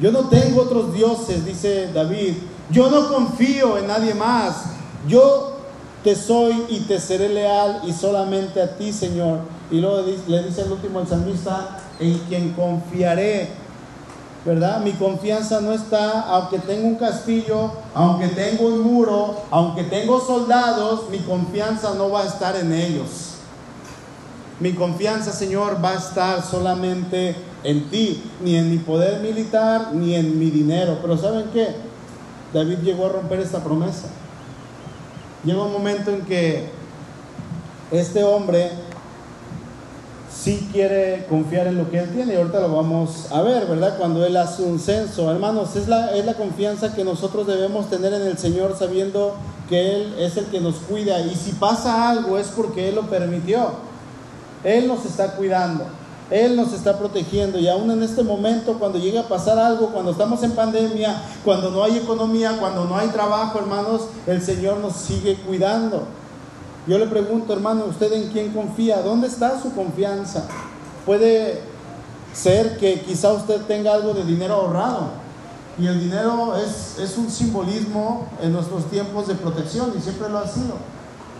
[0.00, 2.32] Yo no tengo otros dioses, dice David.
[2.70, 4.62] Yo no confío en nadie más.
[5.06, 5.58] Yo
[6.02, 9.40] te soy y te seré leal y solamente a ti, Señor.
[9.70, 13.50] Y luego le dice el último el salmista, en quien confiaré.
[14.46, 14.80] ¿Verdad?
[14.80, 21.10] Mi confianza no está, aunque tengo un castillo, aunque tengo un muro, aunque tengo soldados,
[21.10, 23.27] mi confianza no va a estar en ellos.
[24.60, 30.14] Mi confianza, Señor, va a estar solamente en ti, ni en mi poder militar, ni
[30.14, 30.98] en mi dinero.
[31.00, 31.68] Pero ¿saben qué?
[32.52, 34.08] David llegó a romper esta promesa.
[35.44, 36.70] Llegó un momento en que
[37.92, 38.72] este hombre
[40.34, 42.34] sí quiere confiar en lo que Él tiene.
[42.34, 43.96] Y ahorita lo vamos a ver, ¿verdad?
[43.96, 45.30] Cuando Él hace un censo.
[45.30, 49.36] Hermanos, es la, es la confianza que nosotros debemos tener en el Señor sabiendo
[49.68, 51.20] que Él es el que nos cuida.
[51.20, 53.87] Y si pasa algo es porque Él lo permitió.
[54.64, 55.84] Él nos está cuidando.
[56.30, 60.10] Él nos está protegiendo y aún en este momento, cuando llegue a pasar algo, cuando
[60.10, 64.94] estamos en pandemia, cuando no hay economía, cuando no hay trabajo, hermanos, el Señor nos
[64.94, 66.02] sigue cuidando.
[66.86, 69.00] Yo le pregunto, hermano, ¿usted en quién confía?
[69.00, 70.44] ¿Dónde está su confianza?
[71.06, 71.62] Puede
[72.34, 75.28] ser que quizá usted tenga algo de dinero ahorrado.
[75.78, 80.38] Y el dinero es, es un simbolismo en nuestros tiempos de protección y siempre lo
[80.38, 80.74] ha sido.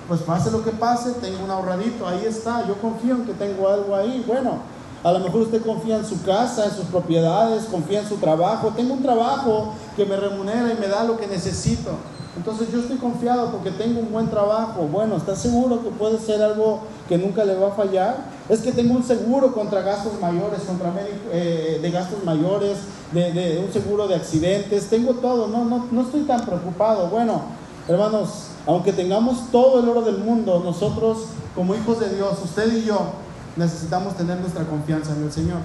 [0.09, 3.69] Pues pase lo que pase, tengo un ahorradito, ahí está, yo confío en que tengo
[3.69, 4.25] algo ahí.
[4.27, 4.61] Bueno,
[5.05, 8.73] a lo mejor usted confía en su casa, en sus propiedades, confía en su trabajo.
[8.75, 11.91] Tengo un trabajo que me remunera y me da lo que necesito.
[12.37, 14.89] Entonces yo estoy confiado porque tengo un buen trabajo.
[14.91, 18.17] Bueno, ¿está seguro que puede ser algo que nunca le va a fallar?
[18.49, 20.93] Es que tengo un seguro contra gastos mayores, contra
[21.33, 22.79] eh, de gastos mayores,
[23.13, 24.89] de, un seguro de accidentes.
[24.89, 27.09] Tengo todo, no, no, no estoy tan preocupado.
[27.09, 27.43] Bueno,
[27.89, 31.21] hermanos, aunque tengamos todo el oro del mundo, nosotros
[31.55, 33.13] como hijos de Dios, usted y yo,
[33.57, 35.61] necesitamos tener nuestra confianza en el Señor.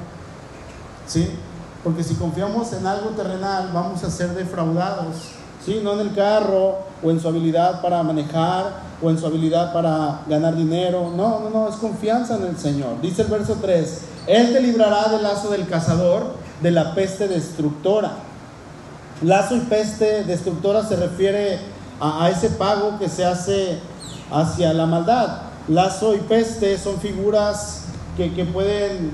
[1.05, 1.29] ¿Sí?
[1.83, 5.17] Porque si confiamos en algo terrenal, vamos a ser defraudados.
[5.65, 5.81] ¿sí?
[5.83, 10.21] No en el carro o en su habilidad para manejar o en su habilidad para
[10.29, 11.11] ganar dinero.
[11.13, 13.01] No, no, no, es confianza en el Señor.
[13.01, 18.13] Dice el verso 3, Él te librará del lazo del cazador, de la peste destructora.
[19.21, 23.79] Lazo y peste destructora se refiere a, ese pago que se hace
[24.31, 25.43] hacia la maldad.
[25.69, 27.85] Lazo y peste son figuras
[28.17, 29.11] que, que pueden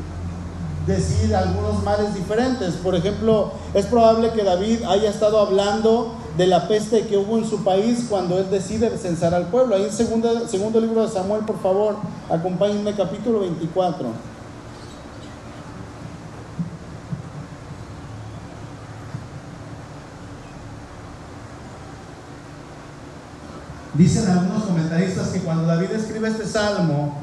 [0.88, 2.74] decir algunos males diferentes.
[2.76, 7.48] Por ejemplo, es probable que David haya estado hablando de la peste que hubo en
[7.48, 9.76] su país cuando él decide censar al pueblo.
[9.76, 11.98] Ahí en segundo, segundo libro de Samuel, por favor,
[12.30, 14.08] acompáñenme capítulo 24.
[23.94, 27.18] Dicen algunos comentaristas que cuando David escribe este salmo,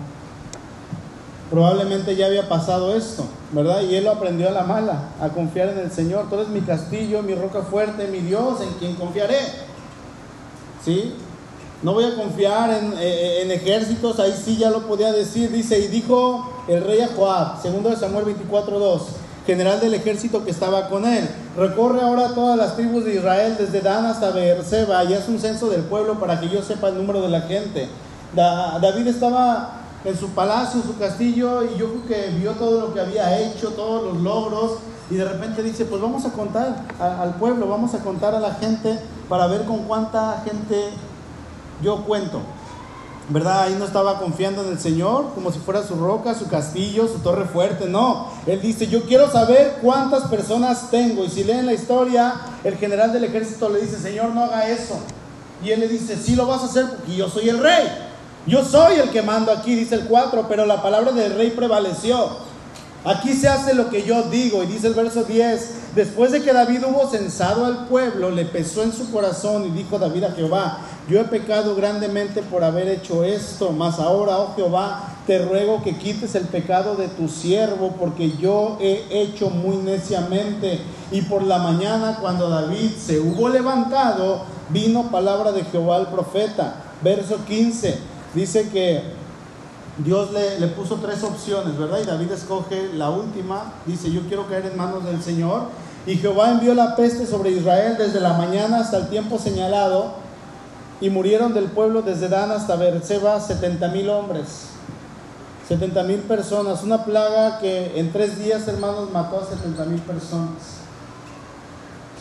[1.48, 3.82] probablemente ya había pasado esto, ¿verdad?
[3.82, 6.28] Y él lo aprendió a la mala, a confiar en el Señor.
[6.28, 9.38] Tú eres mi castillo, mi roca fuerte, mi Dios, en quien confiaré.
[10.84, 11.14] ¿Sí?
[11.82, 15.52] No voy a confiar en, eh, en, ejércitos, ahí sí ya lo podía decir.
[15.52, 19.02] Dice, y dijo el rey a Joab, segundo de Samuel 24.2,
[19.46, 21.28] general del ejército que estaba con él.
[21.56, 25.68] Recorre ahora todas las tribus de Israel, desde Dan hasta Beerseba, y hace un censo
[25.70, 27.88] del pueblo para que yo sepa el número de la gente.
[28.34, 32.94] David estaba en su palacio, en su castillo, y yo creo que vio todo lo
[32.94, 34.72] que había hecho, todos los logros,
[35.08, 38.54] y de repente dice, pues vamos a contar al pueblo, vamos a contar a la
[38.54, 40.90] gente para ver con cuánta gente
[41.80, 42.40] yo cuento.
[43.28, 43.62] ¿Verdad?
[43.64, 47.18] Ahí no estaba confiando en el Señor como si fuera su roca, su castillo, su
[47.18, 47.88] torre fuerte.
[47.88, 51.24] No, él dice, yo quiero saber cuántas personas tengo.
[51.24, 54.98] Y si leen la historia, el general del ejército le dice, Señor, no haga eso.
[55.64, 57.88] Y él le dice, sí lo vas a hacer porque yo soy el rey.
[58.46, 62.28] Yo soy el que mando aquí, dice el 4, pero la palabra del rey prevaleció.
[63.04, 66.52] Aquí se hace lo que yo digo, y dice el verso 10, después de que
[66.52, 70.78] David hubo censado al pueblo, le pesó en su corazón y dijo David a Jehová,
[71.08, 75.96] yo he pecado grandemente por haber hecho esto, mas ahora, oh Jehová, te ruego que
[75.96, 80.80] quites el pecado de tu siervo, porque yo he hecho muy neciamente.
[81.12, 86.82] Y por la mañana, cuando David se hubo levantado, vino palabra de Jehová al profeta.
[87.02, 87.98] Verso 15
[88.34, 89.02] dice que
[89.98, 92.00] Dios le, le, puso tres opciones, ¿verdad?
[92.02, 95.68] Y David escoge la última, dice, yo quiero caer en manos del Señor.
[96.06, 100.25] Y Jehová envió la peste sobre Israel desde la mañana hasta el tiempo señalado,
[101.00, 104.68] y murieron del pueblo desde Dan hasta Berseba 70 mil hombres,
[105.68, 110.80] 70 mil personas, una plaga que en tres días, hermanos, mató a 70 mil personas.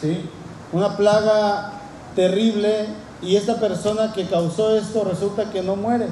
[0.01, 0.29] ¿Sí?
[0.73, 1.71] Una plaga
[2.15, 2.87] terrible
[3.21, 6.07] y esta persona que causó esto resulta que no muere.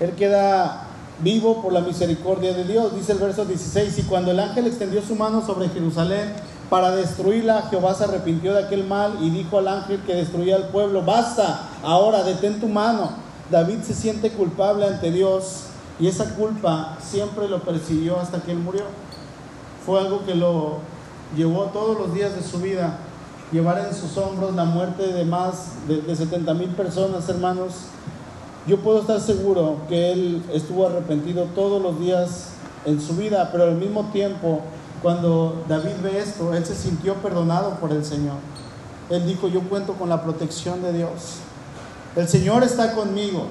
[0.00, 0.86] Él queda
[1.22, 2.94] vivo por la misericordia de Dios.
[2.94, 6.34] Dice el verso 16, y cuando el ángel extendió su mano sobre Jerusalén
[6.70, 10.68] para destruirla, Jehová se arrepintió de aquel mal y dijo al ángel que destruía al
[10.68, 13.10] pueblo, basta, ahora detén tu mano.
[13.50, 15.64] David se siente culpable ante Dios
[15.98, 18.84] y esa culpa siempre lo persiguió hasta que él murió.
[19.84, 20.78] Fue algo que lo
[21.36, 22.98] llevó todos los días de su vida
[23.52, 27.72] llevar en sus hombros la muerte de más de, de 70 mil personas, hermanos,
[28.66, 32.50] yo puedo estar seguro que él estuvo arrepentido todos los días
[32.84, 34.60] en su vida, pero al mismo tiempo,
[35.02, 38.36] cuando David ve esto, él se sintió perdonado por el Señor.
[39.08, 41.38] Él dijo, yo cuento con la protección de Dios.
[42.16, 43.46] El Señor está conmigo.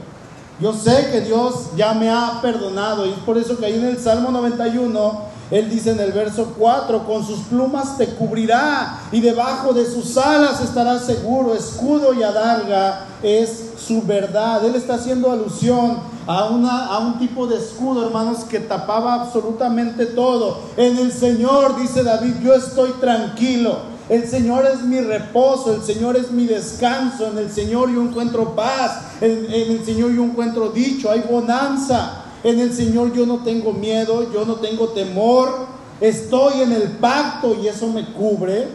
[0.60, 3.86] Yo sé que Dios ya me ha perdonado y es por eso que ahí en
[3.86, 9.20] el Salmo 91 Él dice en el verso 4, con sus plumas te cubrirá y
[9.20, 14.64] debajo de sus alas estarás seguro, escudo y adarga es su verdad.
[14.64, 20.06] Él está haciendo alusión a, una, a un tipo de escudo, hermanos, que tapaba absolutamente
[20.06, 20.60] todo.
[20.78, 24.00] En el Señor, dice David, yo estoy tranquilo.
[24.10, 28.56] El Señor es mi reposo, el Señor es mi descanso, en el Señor yo encuentro
[28.56, 33.74] paz, en, el Señor yo encuentro dicho, hay bonanza, en el Señor yo no tengo
[33.74, 35.68] miedo, yo no tengo temor,
[36.00, 38.68] estoy en el pacto y eso me cubre.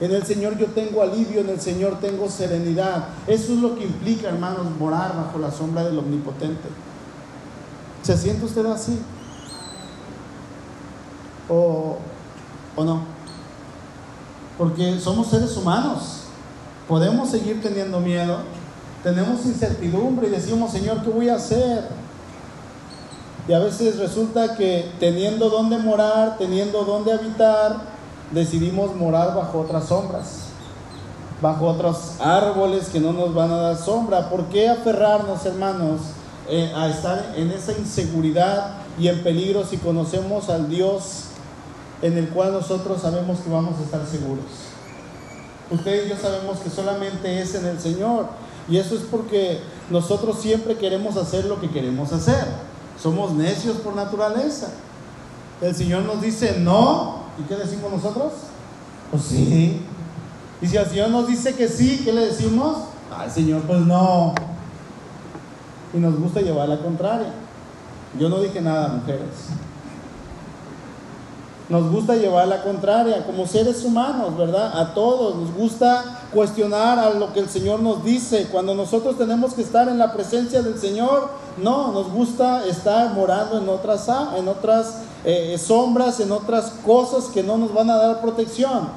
[0.00, 3.08] En el Señor yo tengo alivio, en el Señor tengo serenidad.
[3.26, 6.68] Eso es lo que implica, hermanos, morar bajo la sombra del Omnipotente.
[8.02, 8.98] ¿Se siente usted así?
[11.48, 11.98] ¿O,
[12.74, 13.02] o no?
[14.58, 16.22] Porque somos seres humanos.
[16.88, 18.38] Podemos seguir teniendo miedo.
[19.02, 21.88] Tenemos incertidumbre y decimos, Señor, ¿qué voy a hacer?
[23.46, 27.76] Y a veces resulta que teniendo dónde morar, teniendo dónde habitar,
[28.30, 30.46] decidimos morar bajo otras sombras,
[31.42, 34.30] bajo otros árboles que no nos van a dar sombra.
[34.30, 36.00] ¿Por qué aferrarnos, hermanos,
[36.48, 41.24] eh, a estar en esa inseguridad y en peligro si conocemos al Dios
[42.02, 44.44] en el cual nosotros sabemos que vamos a estar seguros.
[45.70, 48.26] Ustedes y yo sabemos que solamente es en el Señor.
[48.68, 52.44] Y eso es porque nosotros siempre queremos hacer lo que queremos hacer.
[53.00, 54.68] Somos necios por naturaleza.
[55.60, 57.24] El Señor nos dice no.
[57.38, 58.32] ¿Y qué decimos nosotros?
[59.10, 59.80] Pues sí.
[60.60, 62.78] Y si el Señor nos dice que sí, ¿qué le decimos?
[63.16, 64.34] Al Señor, pues no.
[65.92, 67.32] Y nos gusta llevar la contraria.
[68.18, 69.48] Yo no dije nada, mujeres.
[71.68, 74.78] Nos gusta llevar la contraria, como seres humanos, ¿verdad?
[74.78, 78.48] A todos nos gusta cuestionar a lo que el Señor nos dice.
[78.52, 83.58] Cuando nosotros tenemos que estar en la presencia del Señor, no, nos gusta estar morando
[83.58, 88.88] en otras, otras eh, sombras, en otras cosas que no nos van a dar protección.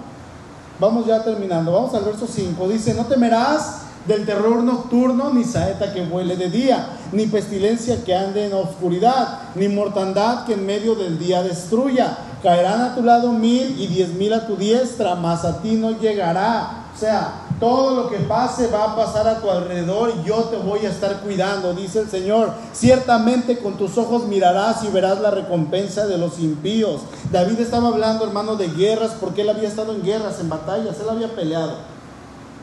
[0.79, 2.67] Vamos ya terminando, vamos al verso 5.
[2.67, 8.15] Dice, no temerás del terror nocturno, ni saeta que vuele de día, ni pestilencia que
[8.15, 12.17] ande en oscuridad, ni mortandad que en medio del día destruya.
[12.41, 15.91] Caerán a tu lado mil y diez mil a tu diestra, mas a ti no
[15.91, 16.85] llegará.
[16.95, 20.57] O sea, todo lo que pase va a pasar a tu alrededor y yo te
[20.57, 22.51] voy a estar cuidando, dice el Señor.
[22.71, 27.01] Ciertamente con tus ojos mirarás y verás la recompensa de los impíos.
[27.31, 31.09] David estaba hablando, hermano, de guerras porque él había estado en guerras, en batallas, él
[31.09, 31.77] había peleado.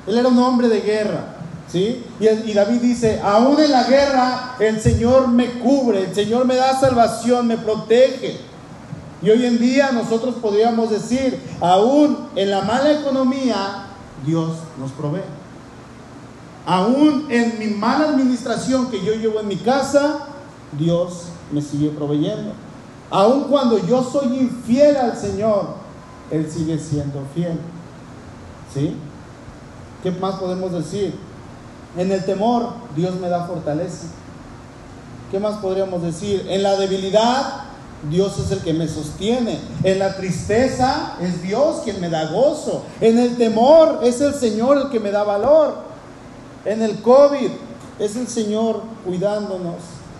[0.06, 1.30] Él era un hombre de guerra.
[1.66, 2.04] ¿Sí?
[2.20, 6.54] Y, y, David dice, aún en la guerra el Señor me cubre, el Señor me
[6.54, 8.38] da salvación, me protege.
[9.22, 13.83] Y hoy en día nosotros podríamos decir, aún en la mala economía,
[14.26, 15.22] Dios nos provee.
[16.66, 20.26] Aún en mi mala administración que yo llevo en mi casa,
[20.78, 22.52] Dios me sigue proveyendo.
[23.10, 25.74] Aún cuando yo soy infiel al Señor,
[26.30, 27.58] Él sigue siendo fiel.
[28.72, 28.96] ¿Sí?
[30.02, 31.14] ¿Qué más podemos decir?
[31.96, 34.06] En el temor, Dios me da fortaleza.
[35.30, 36.46] ¿Qué más podríamos decir?
[36.48, 37.64] En la debilidad,
[38.10, 39.58] Dios es el que me sostiene.
[39.82, 42.82] En la tristeza es Dios quien me da gozo.
[43.00, 45.74] En el temor es el Señor el que me da valor.
[46.64, 47.50] En el COVID
[47.98, 49.76] es el Señor cuidándonos,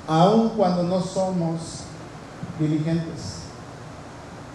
[0.07, 1.85] aun cuando no somos
[2.59, 3.42] diligentes.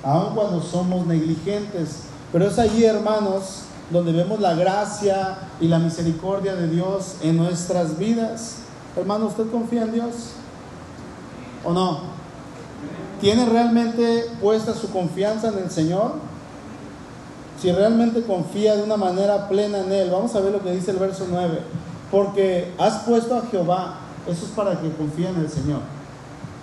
[0.03, 2.03] Aun cuando somos negligentes.
[2.31, 7.97] Pero es allí, hermanos, donde vemos la gracia y la misericordia de Dios en nuestras
[7.97, 8.57] vidas.
[8.95, 10.13] Hermano, ¿usted confía en Dios?
[11.65, 12.18] ¿O no?
[13.19, 16.13] ¿Tiene realmente puesta su confianza en el Señor?
[17.61, 20.91] Si realmente confía de una manera plena en Él, vamos a ver lo que dice
[20.91, 21.59] el verso 9.
[22.09, 25.81] Porque has puesto a Jehová, eso es para que confíe en el Señor.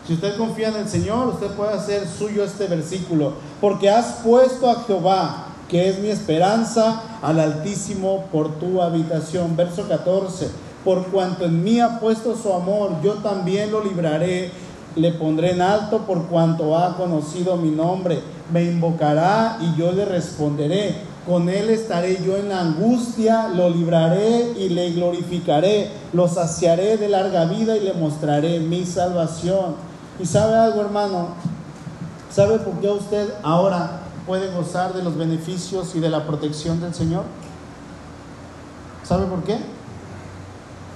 [0.07, 3.35] Si usted confía en el Señor, usted puede hacer suyo este versículo.
[3.61, 9.57] Porque has puesto a Jehová, que es mi esperanza, al Altísimo por tu habitación.
[9.57, 10.49] Verso 14.
[10.85, 14.53] Por cuanto en mí ha puesto su amor, yo también lo libraré
[14.97, 18.21] le pondré en alto por cuanto ha conocido mi nombre.
[18.53, 20.97] Me invocará y yo le responderé.
[21.27, 25.91] Con él estaré yo en la angustia, lo libraré y le glorificaré.
[26.13, 29.75] Lo saciaré de larga vida y le mostraré mi salvación.
[30.19, 31.29] ¿Y sabe algo, hermano?
[32.31, 36.95] ¿Sabe por qué usted ahora puede gozar de los beneficios y de la protección del
[36.95, 37.25] Señor?
[39.05, 39.59] ¿Sabe por qué?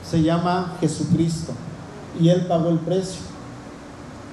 [0.08, 1.52] Se llama Jesucristo
[2.18, 3.29] y Él pagó el precio.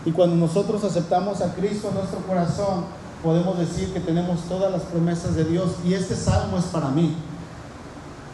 [0.05, 2.85] Y cuando nosotros aceptamos a Cristo en nuestro corazón,
[3.23, 5.71] podemos decir que tenemos todas las promesas de Dios.
[5.85, 7.15] Y este salmo es para mí.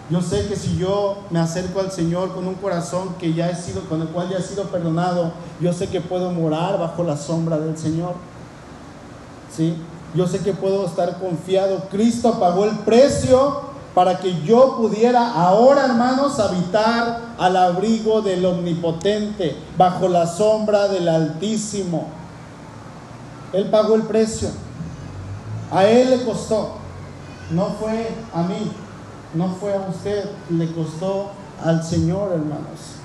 [0.10, 3.56] Yo sé que si yo me acerco al Señor con un corazón que ya he
[3.56, 7.18] sido, con el cual ya he sido perdonado, yo sé que puedo morar bajo la
[7.18, 8.14] sombra del Señor.
[9.56, 9.76] ¿Sí?
[10.14, 11.88] Yo sé que puedo estar confiado.
[11.90, 19.56] Cristo pagó el precio para que yo pudiera ahora, hermanos, habitar al abrigo del Omnipotente,
[19.78, 22.08] bajo la sombra del Altísimo.
[23.54, 24.50] Él pagó el precio.
[25.72, 26.78] A Él le costó.
[27.52, 28.72] No fue a mí,
[29.36, 31.32] no fue a usted, le costó
[31.64, 32.98] al Señor, hermanos.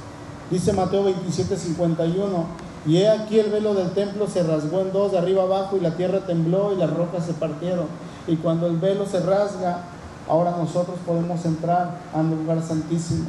[0.50, 2.68] Dice Mateo 27, 51.
[2.86, 5.80] Y he aquí el velo del templo se rasgó en dos, de arriba abajo, y
[5.80, 7.86] la tierra tembló y las rocas se partieron.
[8.26, 9.82] Y cuando el velo se rasga,
[10.28, 13.26] ahora nosotros podemos entrar al lugar santísimo.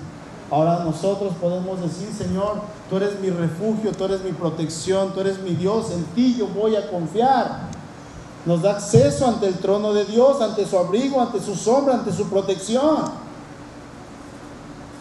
[0.52, 5.40] Ahora nosotros podemos decir, Señor, tú eres mi refugio, tú eres mi protección, tú eres
[5.40, 7.70] mi Dios, en ti yo voy a confiar.
[8.46, 12.12] Nos da acceso ante el trono de Dios, ante su abrigo, ante su sombra, ante
[12.12, 13.30] su protección.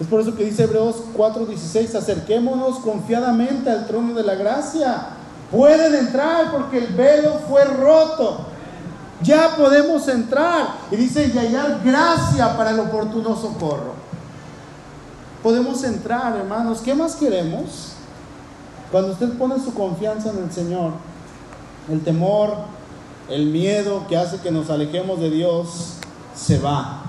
[0.01, 5.09] Es por eso que dice Hebreos 4:16, acerquémonos confiadamente al trono de la gracia.
[5.51, 8.47] Pueden entrar porque el velo fue roto.
[9.23, 10.69] Ya podemos entrar.
[10.91, 13.95] Y dice, y hallar gracia para el oportuno socorro.
[15.43, 16.81] Podemos entrar, hermanos.
[16.81, 17.93] ¿Qué más queremos?
[18.91, 20.93] Cuando usted pone su confianza en el Señor,
[21.91, 22.55] el temor,
[23.29, 25.95] el miedo que hace que nos alejemos de Dios,
[26.35, 27.03] se va.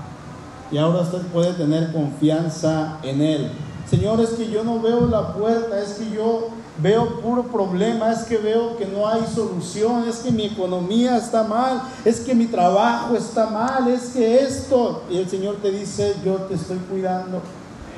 [0.70, 3.50] Y ahora usted puede tener confianza en Él.
[3.90, 8.20] Señor, es que yo no veo la puerta, es que yo veo puro problema, es
[8.20, 12.46] que veo que no hay solución, es que mi economía está mal, es que mi
[12.46, 15.02] trabajo está mal, es que esto.
[15.10, 17.42] Y el Señor te dice, yo te estoy cuidando,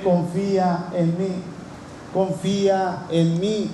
[0.02, 1.42] confía en mí,
[2.14, 3.70] confía en mí.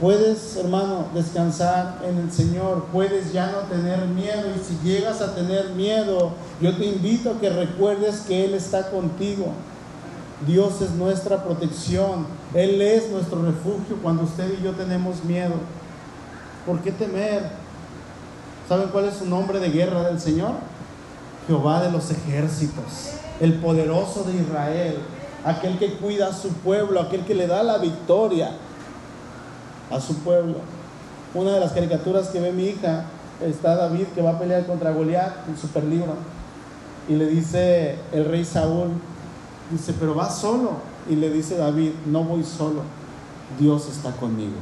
[0.00, 5.36] Puedes, hermano, descansar en el Señor, puedes ya no tener miedo y si llegas a
[5.36, 9.52] tener miedo, yo te invito a que recuerdes que Él está contigo.
[10.46, 15.54] Dios es nuestra protección, Él es nuestro refugio cuando usted y yo tenemos miedo.
[16.64, 17.50] ¿Por qué temer?
[18.68, 20.52] ¿Saben cuál es su nombre de guerra del Señor?
[21.46, 24.98] Jehová de los ejércitos, el poderoso de Israel,
[25.44, 28.50] aquel que cuida a su pueblo, aquel que le da la victoria
[29.90, 30.56] a su pueblo.
[31.34, 33.06] Una de las caricaturas que ve mi hija
[33.44, 36.14] está David que va a pelear contra Goliat, el super libro.
[37.08, 38.90] Y le dice el rey Saúl,
[39.70, 40.72] dice, pero va solo.
[41.08, 42.82] Y le dice David, no voy solo,
[43.58, 44.56] Dios está conmigo.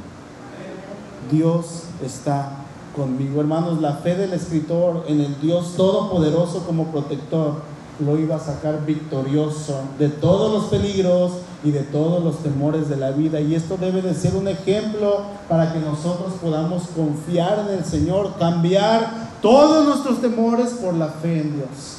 [1.31, 3.41] Dios está conmigo.
[3.41, 7.61] Hermanos, la fe del escritor en el Dios todopoderoso como protector
[7.99, 11.31] lo iba a sacar victorioso de todos los peligros
[11.63, 13.41] y de todos los temores de la vida.
[13.41, 18.35] Y esto debe de ser un ejemplo para que nosotros podamos confiar en el Señor,
[18.37, 21.96] cambiar todos nuestros temores por la fe en Dios.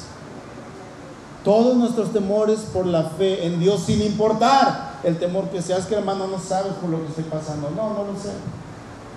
[1.43, 5.77] Todos nuestros temores por la fe en Dios, sin importar el temor que sea.
[5.77, 7.71] Es que hermano no sabes por lo que estoy pasando.
[7.75, 8.31] No, no lo sé.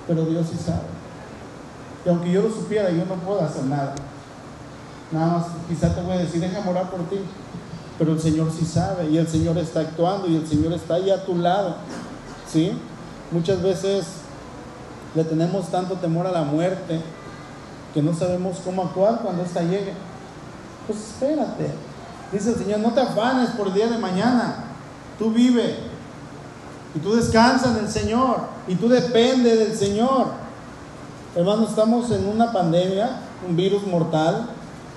[0.06, 0.86] Pero Dios sí sabe.
[2.04, 3.94] Y aunque yo lo supiera, yo no puedo hacer nada.
[5.10, 7.18] Nada más, quizá te voy a decir, déjame orar por ti.
[7.98, 11.10] Pero el Señor sí sabe y el Señor está actuando y el Señor está ahí
[11.10, 11.76] a tu lado.
[12.50, 12.72] ¿Sí?
[13.30, 14.06] Muchas veces
[15.14, 17.00] le tenemos tanto temor a la muerte
[17.92, 19.92] que no sabemos cómo actuar cuando ésta llegue.
[20.86, 21.70] Pues espérate.
[22.32, 24.64] Dice el Señor, no te afanes por el día de mañana.
[25.18, 25.76] Tú vive.
[26.94, 28.38] Y tú descansas en el Señor.
[28.66, 30.28] Y tú dependes del Señor.
[31.36, 34.48] Hermanos, estamos en una pandemia, un virus mortal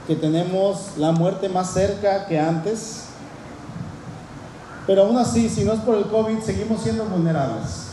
[0.08, 3.06] que tenemos la muerte más cerca que antes.
[4.88, 7.88] Pero aún así, si no es por el COVID, seguimos siendo vulnerables.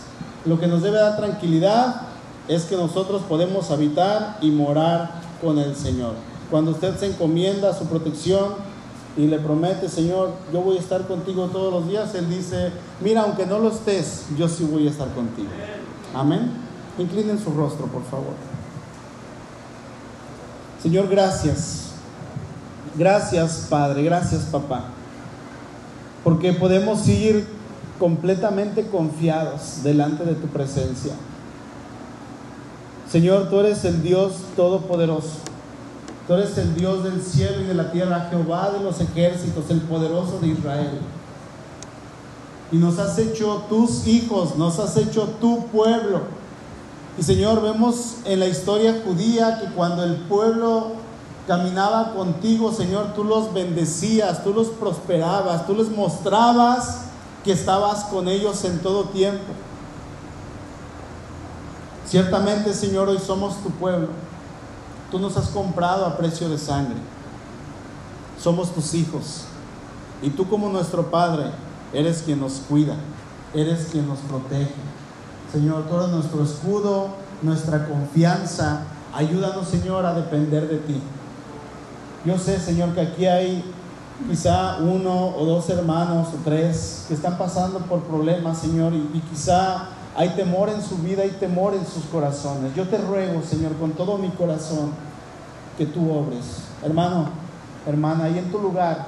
[0.45, 2.03] Lo que nos debe dar tranquilidad
[2.49, 6.15] es que nosotros podemos habitar y morar con el Señor.
[6.51, 8.72] Cuando usted se encomienda a su protección
[9.17, 13.23] y le promete, Señor, yo voy a estar contigo todos los días, Él dice, mira,
[13.23, 15.51] aunque no lo estés, yo sí voy a estar contigo.
[16.15, 16.53] Amén.
[16.99, 18.35] Inclinen su rostro, por favor.
[20.83, 21.83] Señor, gracias
[22.95, 24.85] Gracias, Padre, gracias, papá.
[26.23, 27.47] Porque podemos ir
[27.99, 31.13] completamente confiados delante de tu presencia.
[33.11, 35.39] Señor, tú eres el Dios todopoderoso.
[36.27, 39.81] Tú eres el Dios del cielo y de la tierra, Jehová de los ejércitos, el
[39.81, 41.01] poderoso de Israel.
[42.71, 46.23] Y nos has hecho tus hijos, nos has hecho tu pueblo.
[47.19, 50.93] Y Señor, vemos en la historia judía que cuando el pueblo
[51.47, 57.03] caminaba contigo, Señor, tú los bendecías, tú los prosperabas, tú les mostrabas
[57.45, 59.53] que estabas con ellos en todo tiempo.
[62.07, 64.09] Ciertamente, Señor, hoy somos tu pueblo.
[65.13, 66.97] Tú nos has comprado a precio de sangre.
[68.43, 69.45] Somos tus hijos.
[70.23, 71.51] Y tú como nuestro Padre,
[71.93, 72.97] eres quien nos cuida,
[73.53, 74.73] eres quien nos protege.
[75.53, 77.09] Señor, tú eres nuestro escudo,
[77.43, 78.85] nuestra confianza.
[79.13, 81.01] Ayúdanos, Señor, a depender de ti.
[82.25, 83.63] Yo sé, Señor, que aquí hay
[84.29, 89.89] quizá uno o dos hermanos o tres que están pasando por problemas, Señor, y, quizá
[90.17, 92.75] hay temor en su vida, hay temor en sus corazones.
[92.75, 94.93] Yo te ruego, Señor, con todo mi corazón,
[95.79, 96.65] que tú obres.
[96.83, 97.31] Hermano,
[97.87, 99.07] hermana, ahí en tu lugar,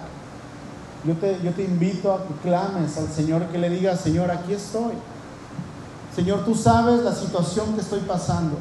[1.05, 4.55] yo te, yo te invito a que clames al Señor, que le digas, Señor, aquí
[4.55, 4.95] estoy.
[6.15, 8.57] Señor, tú sabes la situación que estoy pasando.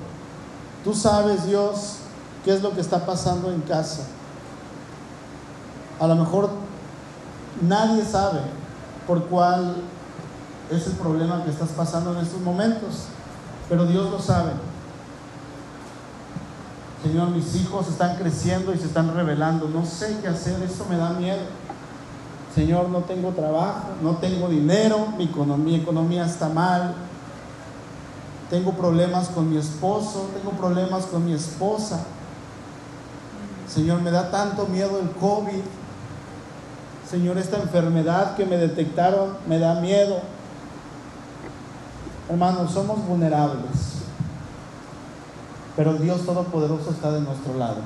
[0.84, 1.98] Tú sabes, Dios,
[2.44, 4.02] qué es lo que está pasando en casa.
[6.00, 6.50] A lo mejor
[7.62, 8.42] nadie sabe
[9.08, 9.76] por cuál
[10.72, 13.06] es el problema que estás pasando en estos momentos,
[13.70, 14.52] pero Dios lo sabe.
[17.04, 19.68] Señor, mis hijos están creciendo y se están revelando.
[19.68, 21.42] No sé qué hacer, eso me da miedo.
[22.56, 26.94] Señor, no tengo trabajo, no tengo dinero, mi economía, mi economía está mal.
[28.50, 32.06] Tengo problemas con mi esposo, tengo problemas con mi esposa.
[33.68, 35.62] Señor, me da tanto miedo el COVID.
[37.10, 40.22] Señor, esta enfermedad que me detectaron me da miedo.
[42.34, 44.02] Hermanos, somos vulnerables,
[45.78, 47.78] pero Dios Todopoderoso está de nuestro lado.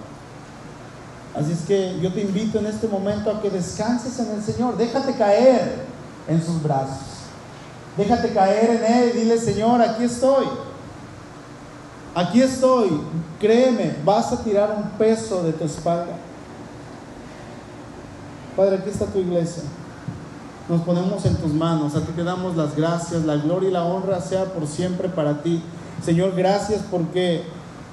[1.35, 4.77] Así es que yo te invito en este momento a que descanses en el Señor.
[4.77, 5.83] Déjate caer
[6.29, 7.25] en sus brazos.
[7.97, 10.45] Déjate caer en Él dile, Señor, aquí estoy.
[12.15, 13.01] Aquí estoy.
[13.41, 16.15] Créeme, vas a tirar un peso de tu espalda.
[18.55, 19.63] Padre, aquí está tu iglesia.
[20.70, 21.95] Nos ponemos en tus manos.
[21.95, 23.26] A ti te damos las gracias.
[23.26, 25.61] La gloria y la honra sea por siempre para ti.
[26.03, 27.43] Señor, gracias porque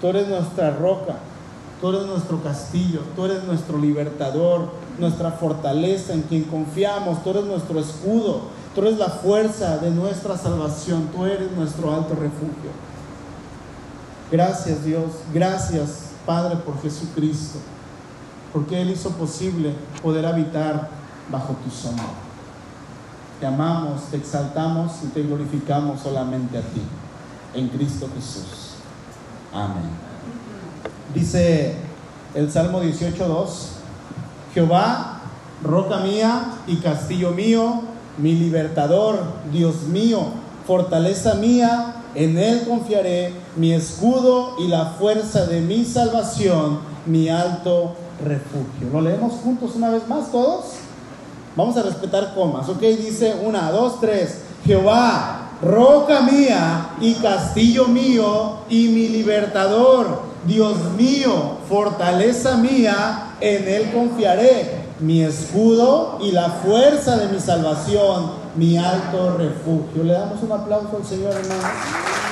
[0.01, 1.16] tú eres nuestra roca.
[1.81, 3.01] Tú eres nuestro castillo.
[3.14, 4.68] Tú eres nuestro libertador.
[4.99, 7.22] Nuestra fortaleza en quien confiamos.
[7.22, 8.43] Tú eres nuestro escudo.
[8.75, 11.09] Tú eres la fuerza de nuestra salvación.
[11.14, 12.70] Tú eres nuestro alto refugio.
[14.33, 15.11] Gracias Dios.
[15.33, 17.59] Gracias Padre por Jesucristo
[18.55, 20.89] porque Él hizo posible poder habitar
[21.29, 22.24] bajo tu sombra.
[23.41, 26.82] Te amamos, te exaltamos y te glorificamos solamente a ti,
[27.55, 28.74] en Cristo Jesús.
[29.53, 29.91] Amén.
[31.14, 31.76] Dice
[32.35, 33.47] el Salmo 18.2,
[34.55, 35.20] Jehová,
[35.62, 37.82] roca mía y castillo mío,
[38.18, 39.20] mi libertador,
[39.53, 40.20] Dios mío,
[40.66, 47.95] fortaleza mía, en Él confiaré, mi escudo y la fuerza de mi salvación, mi alto
[48.24, 48.89] refugio.
[48.93, 50.64] ¿Lo leemos juntos una vez más todos?
[51.57, 52.80] Vamos a respetar comas, ¿ok?
[52.80, 54.40] Dice una, dos, tres.
[54.66, 63.92] Jehová, roca mía y castillo mío y mi libertador, Dios mío, fortaleza mía, en él
[63.92, 70.02] confiaré, mi escudo y la fuerza de mi salvación, mi alto refugio.
[70.02, 72.24] Le damos un aplauso al Señor, hermano.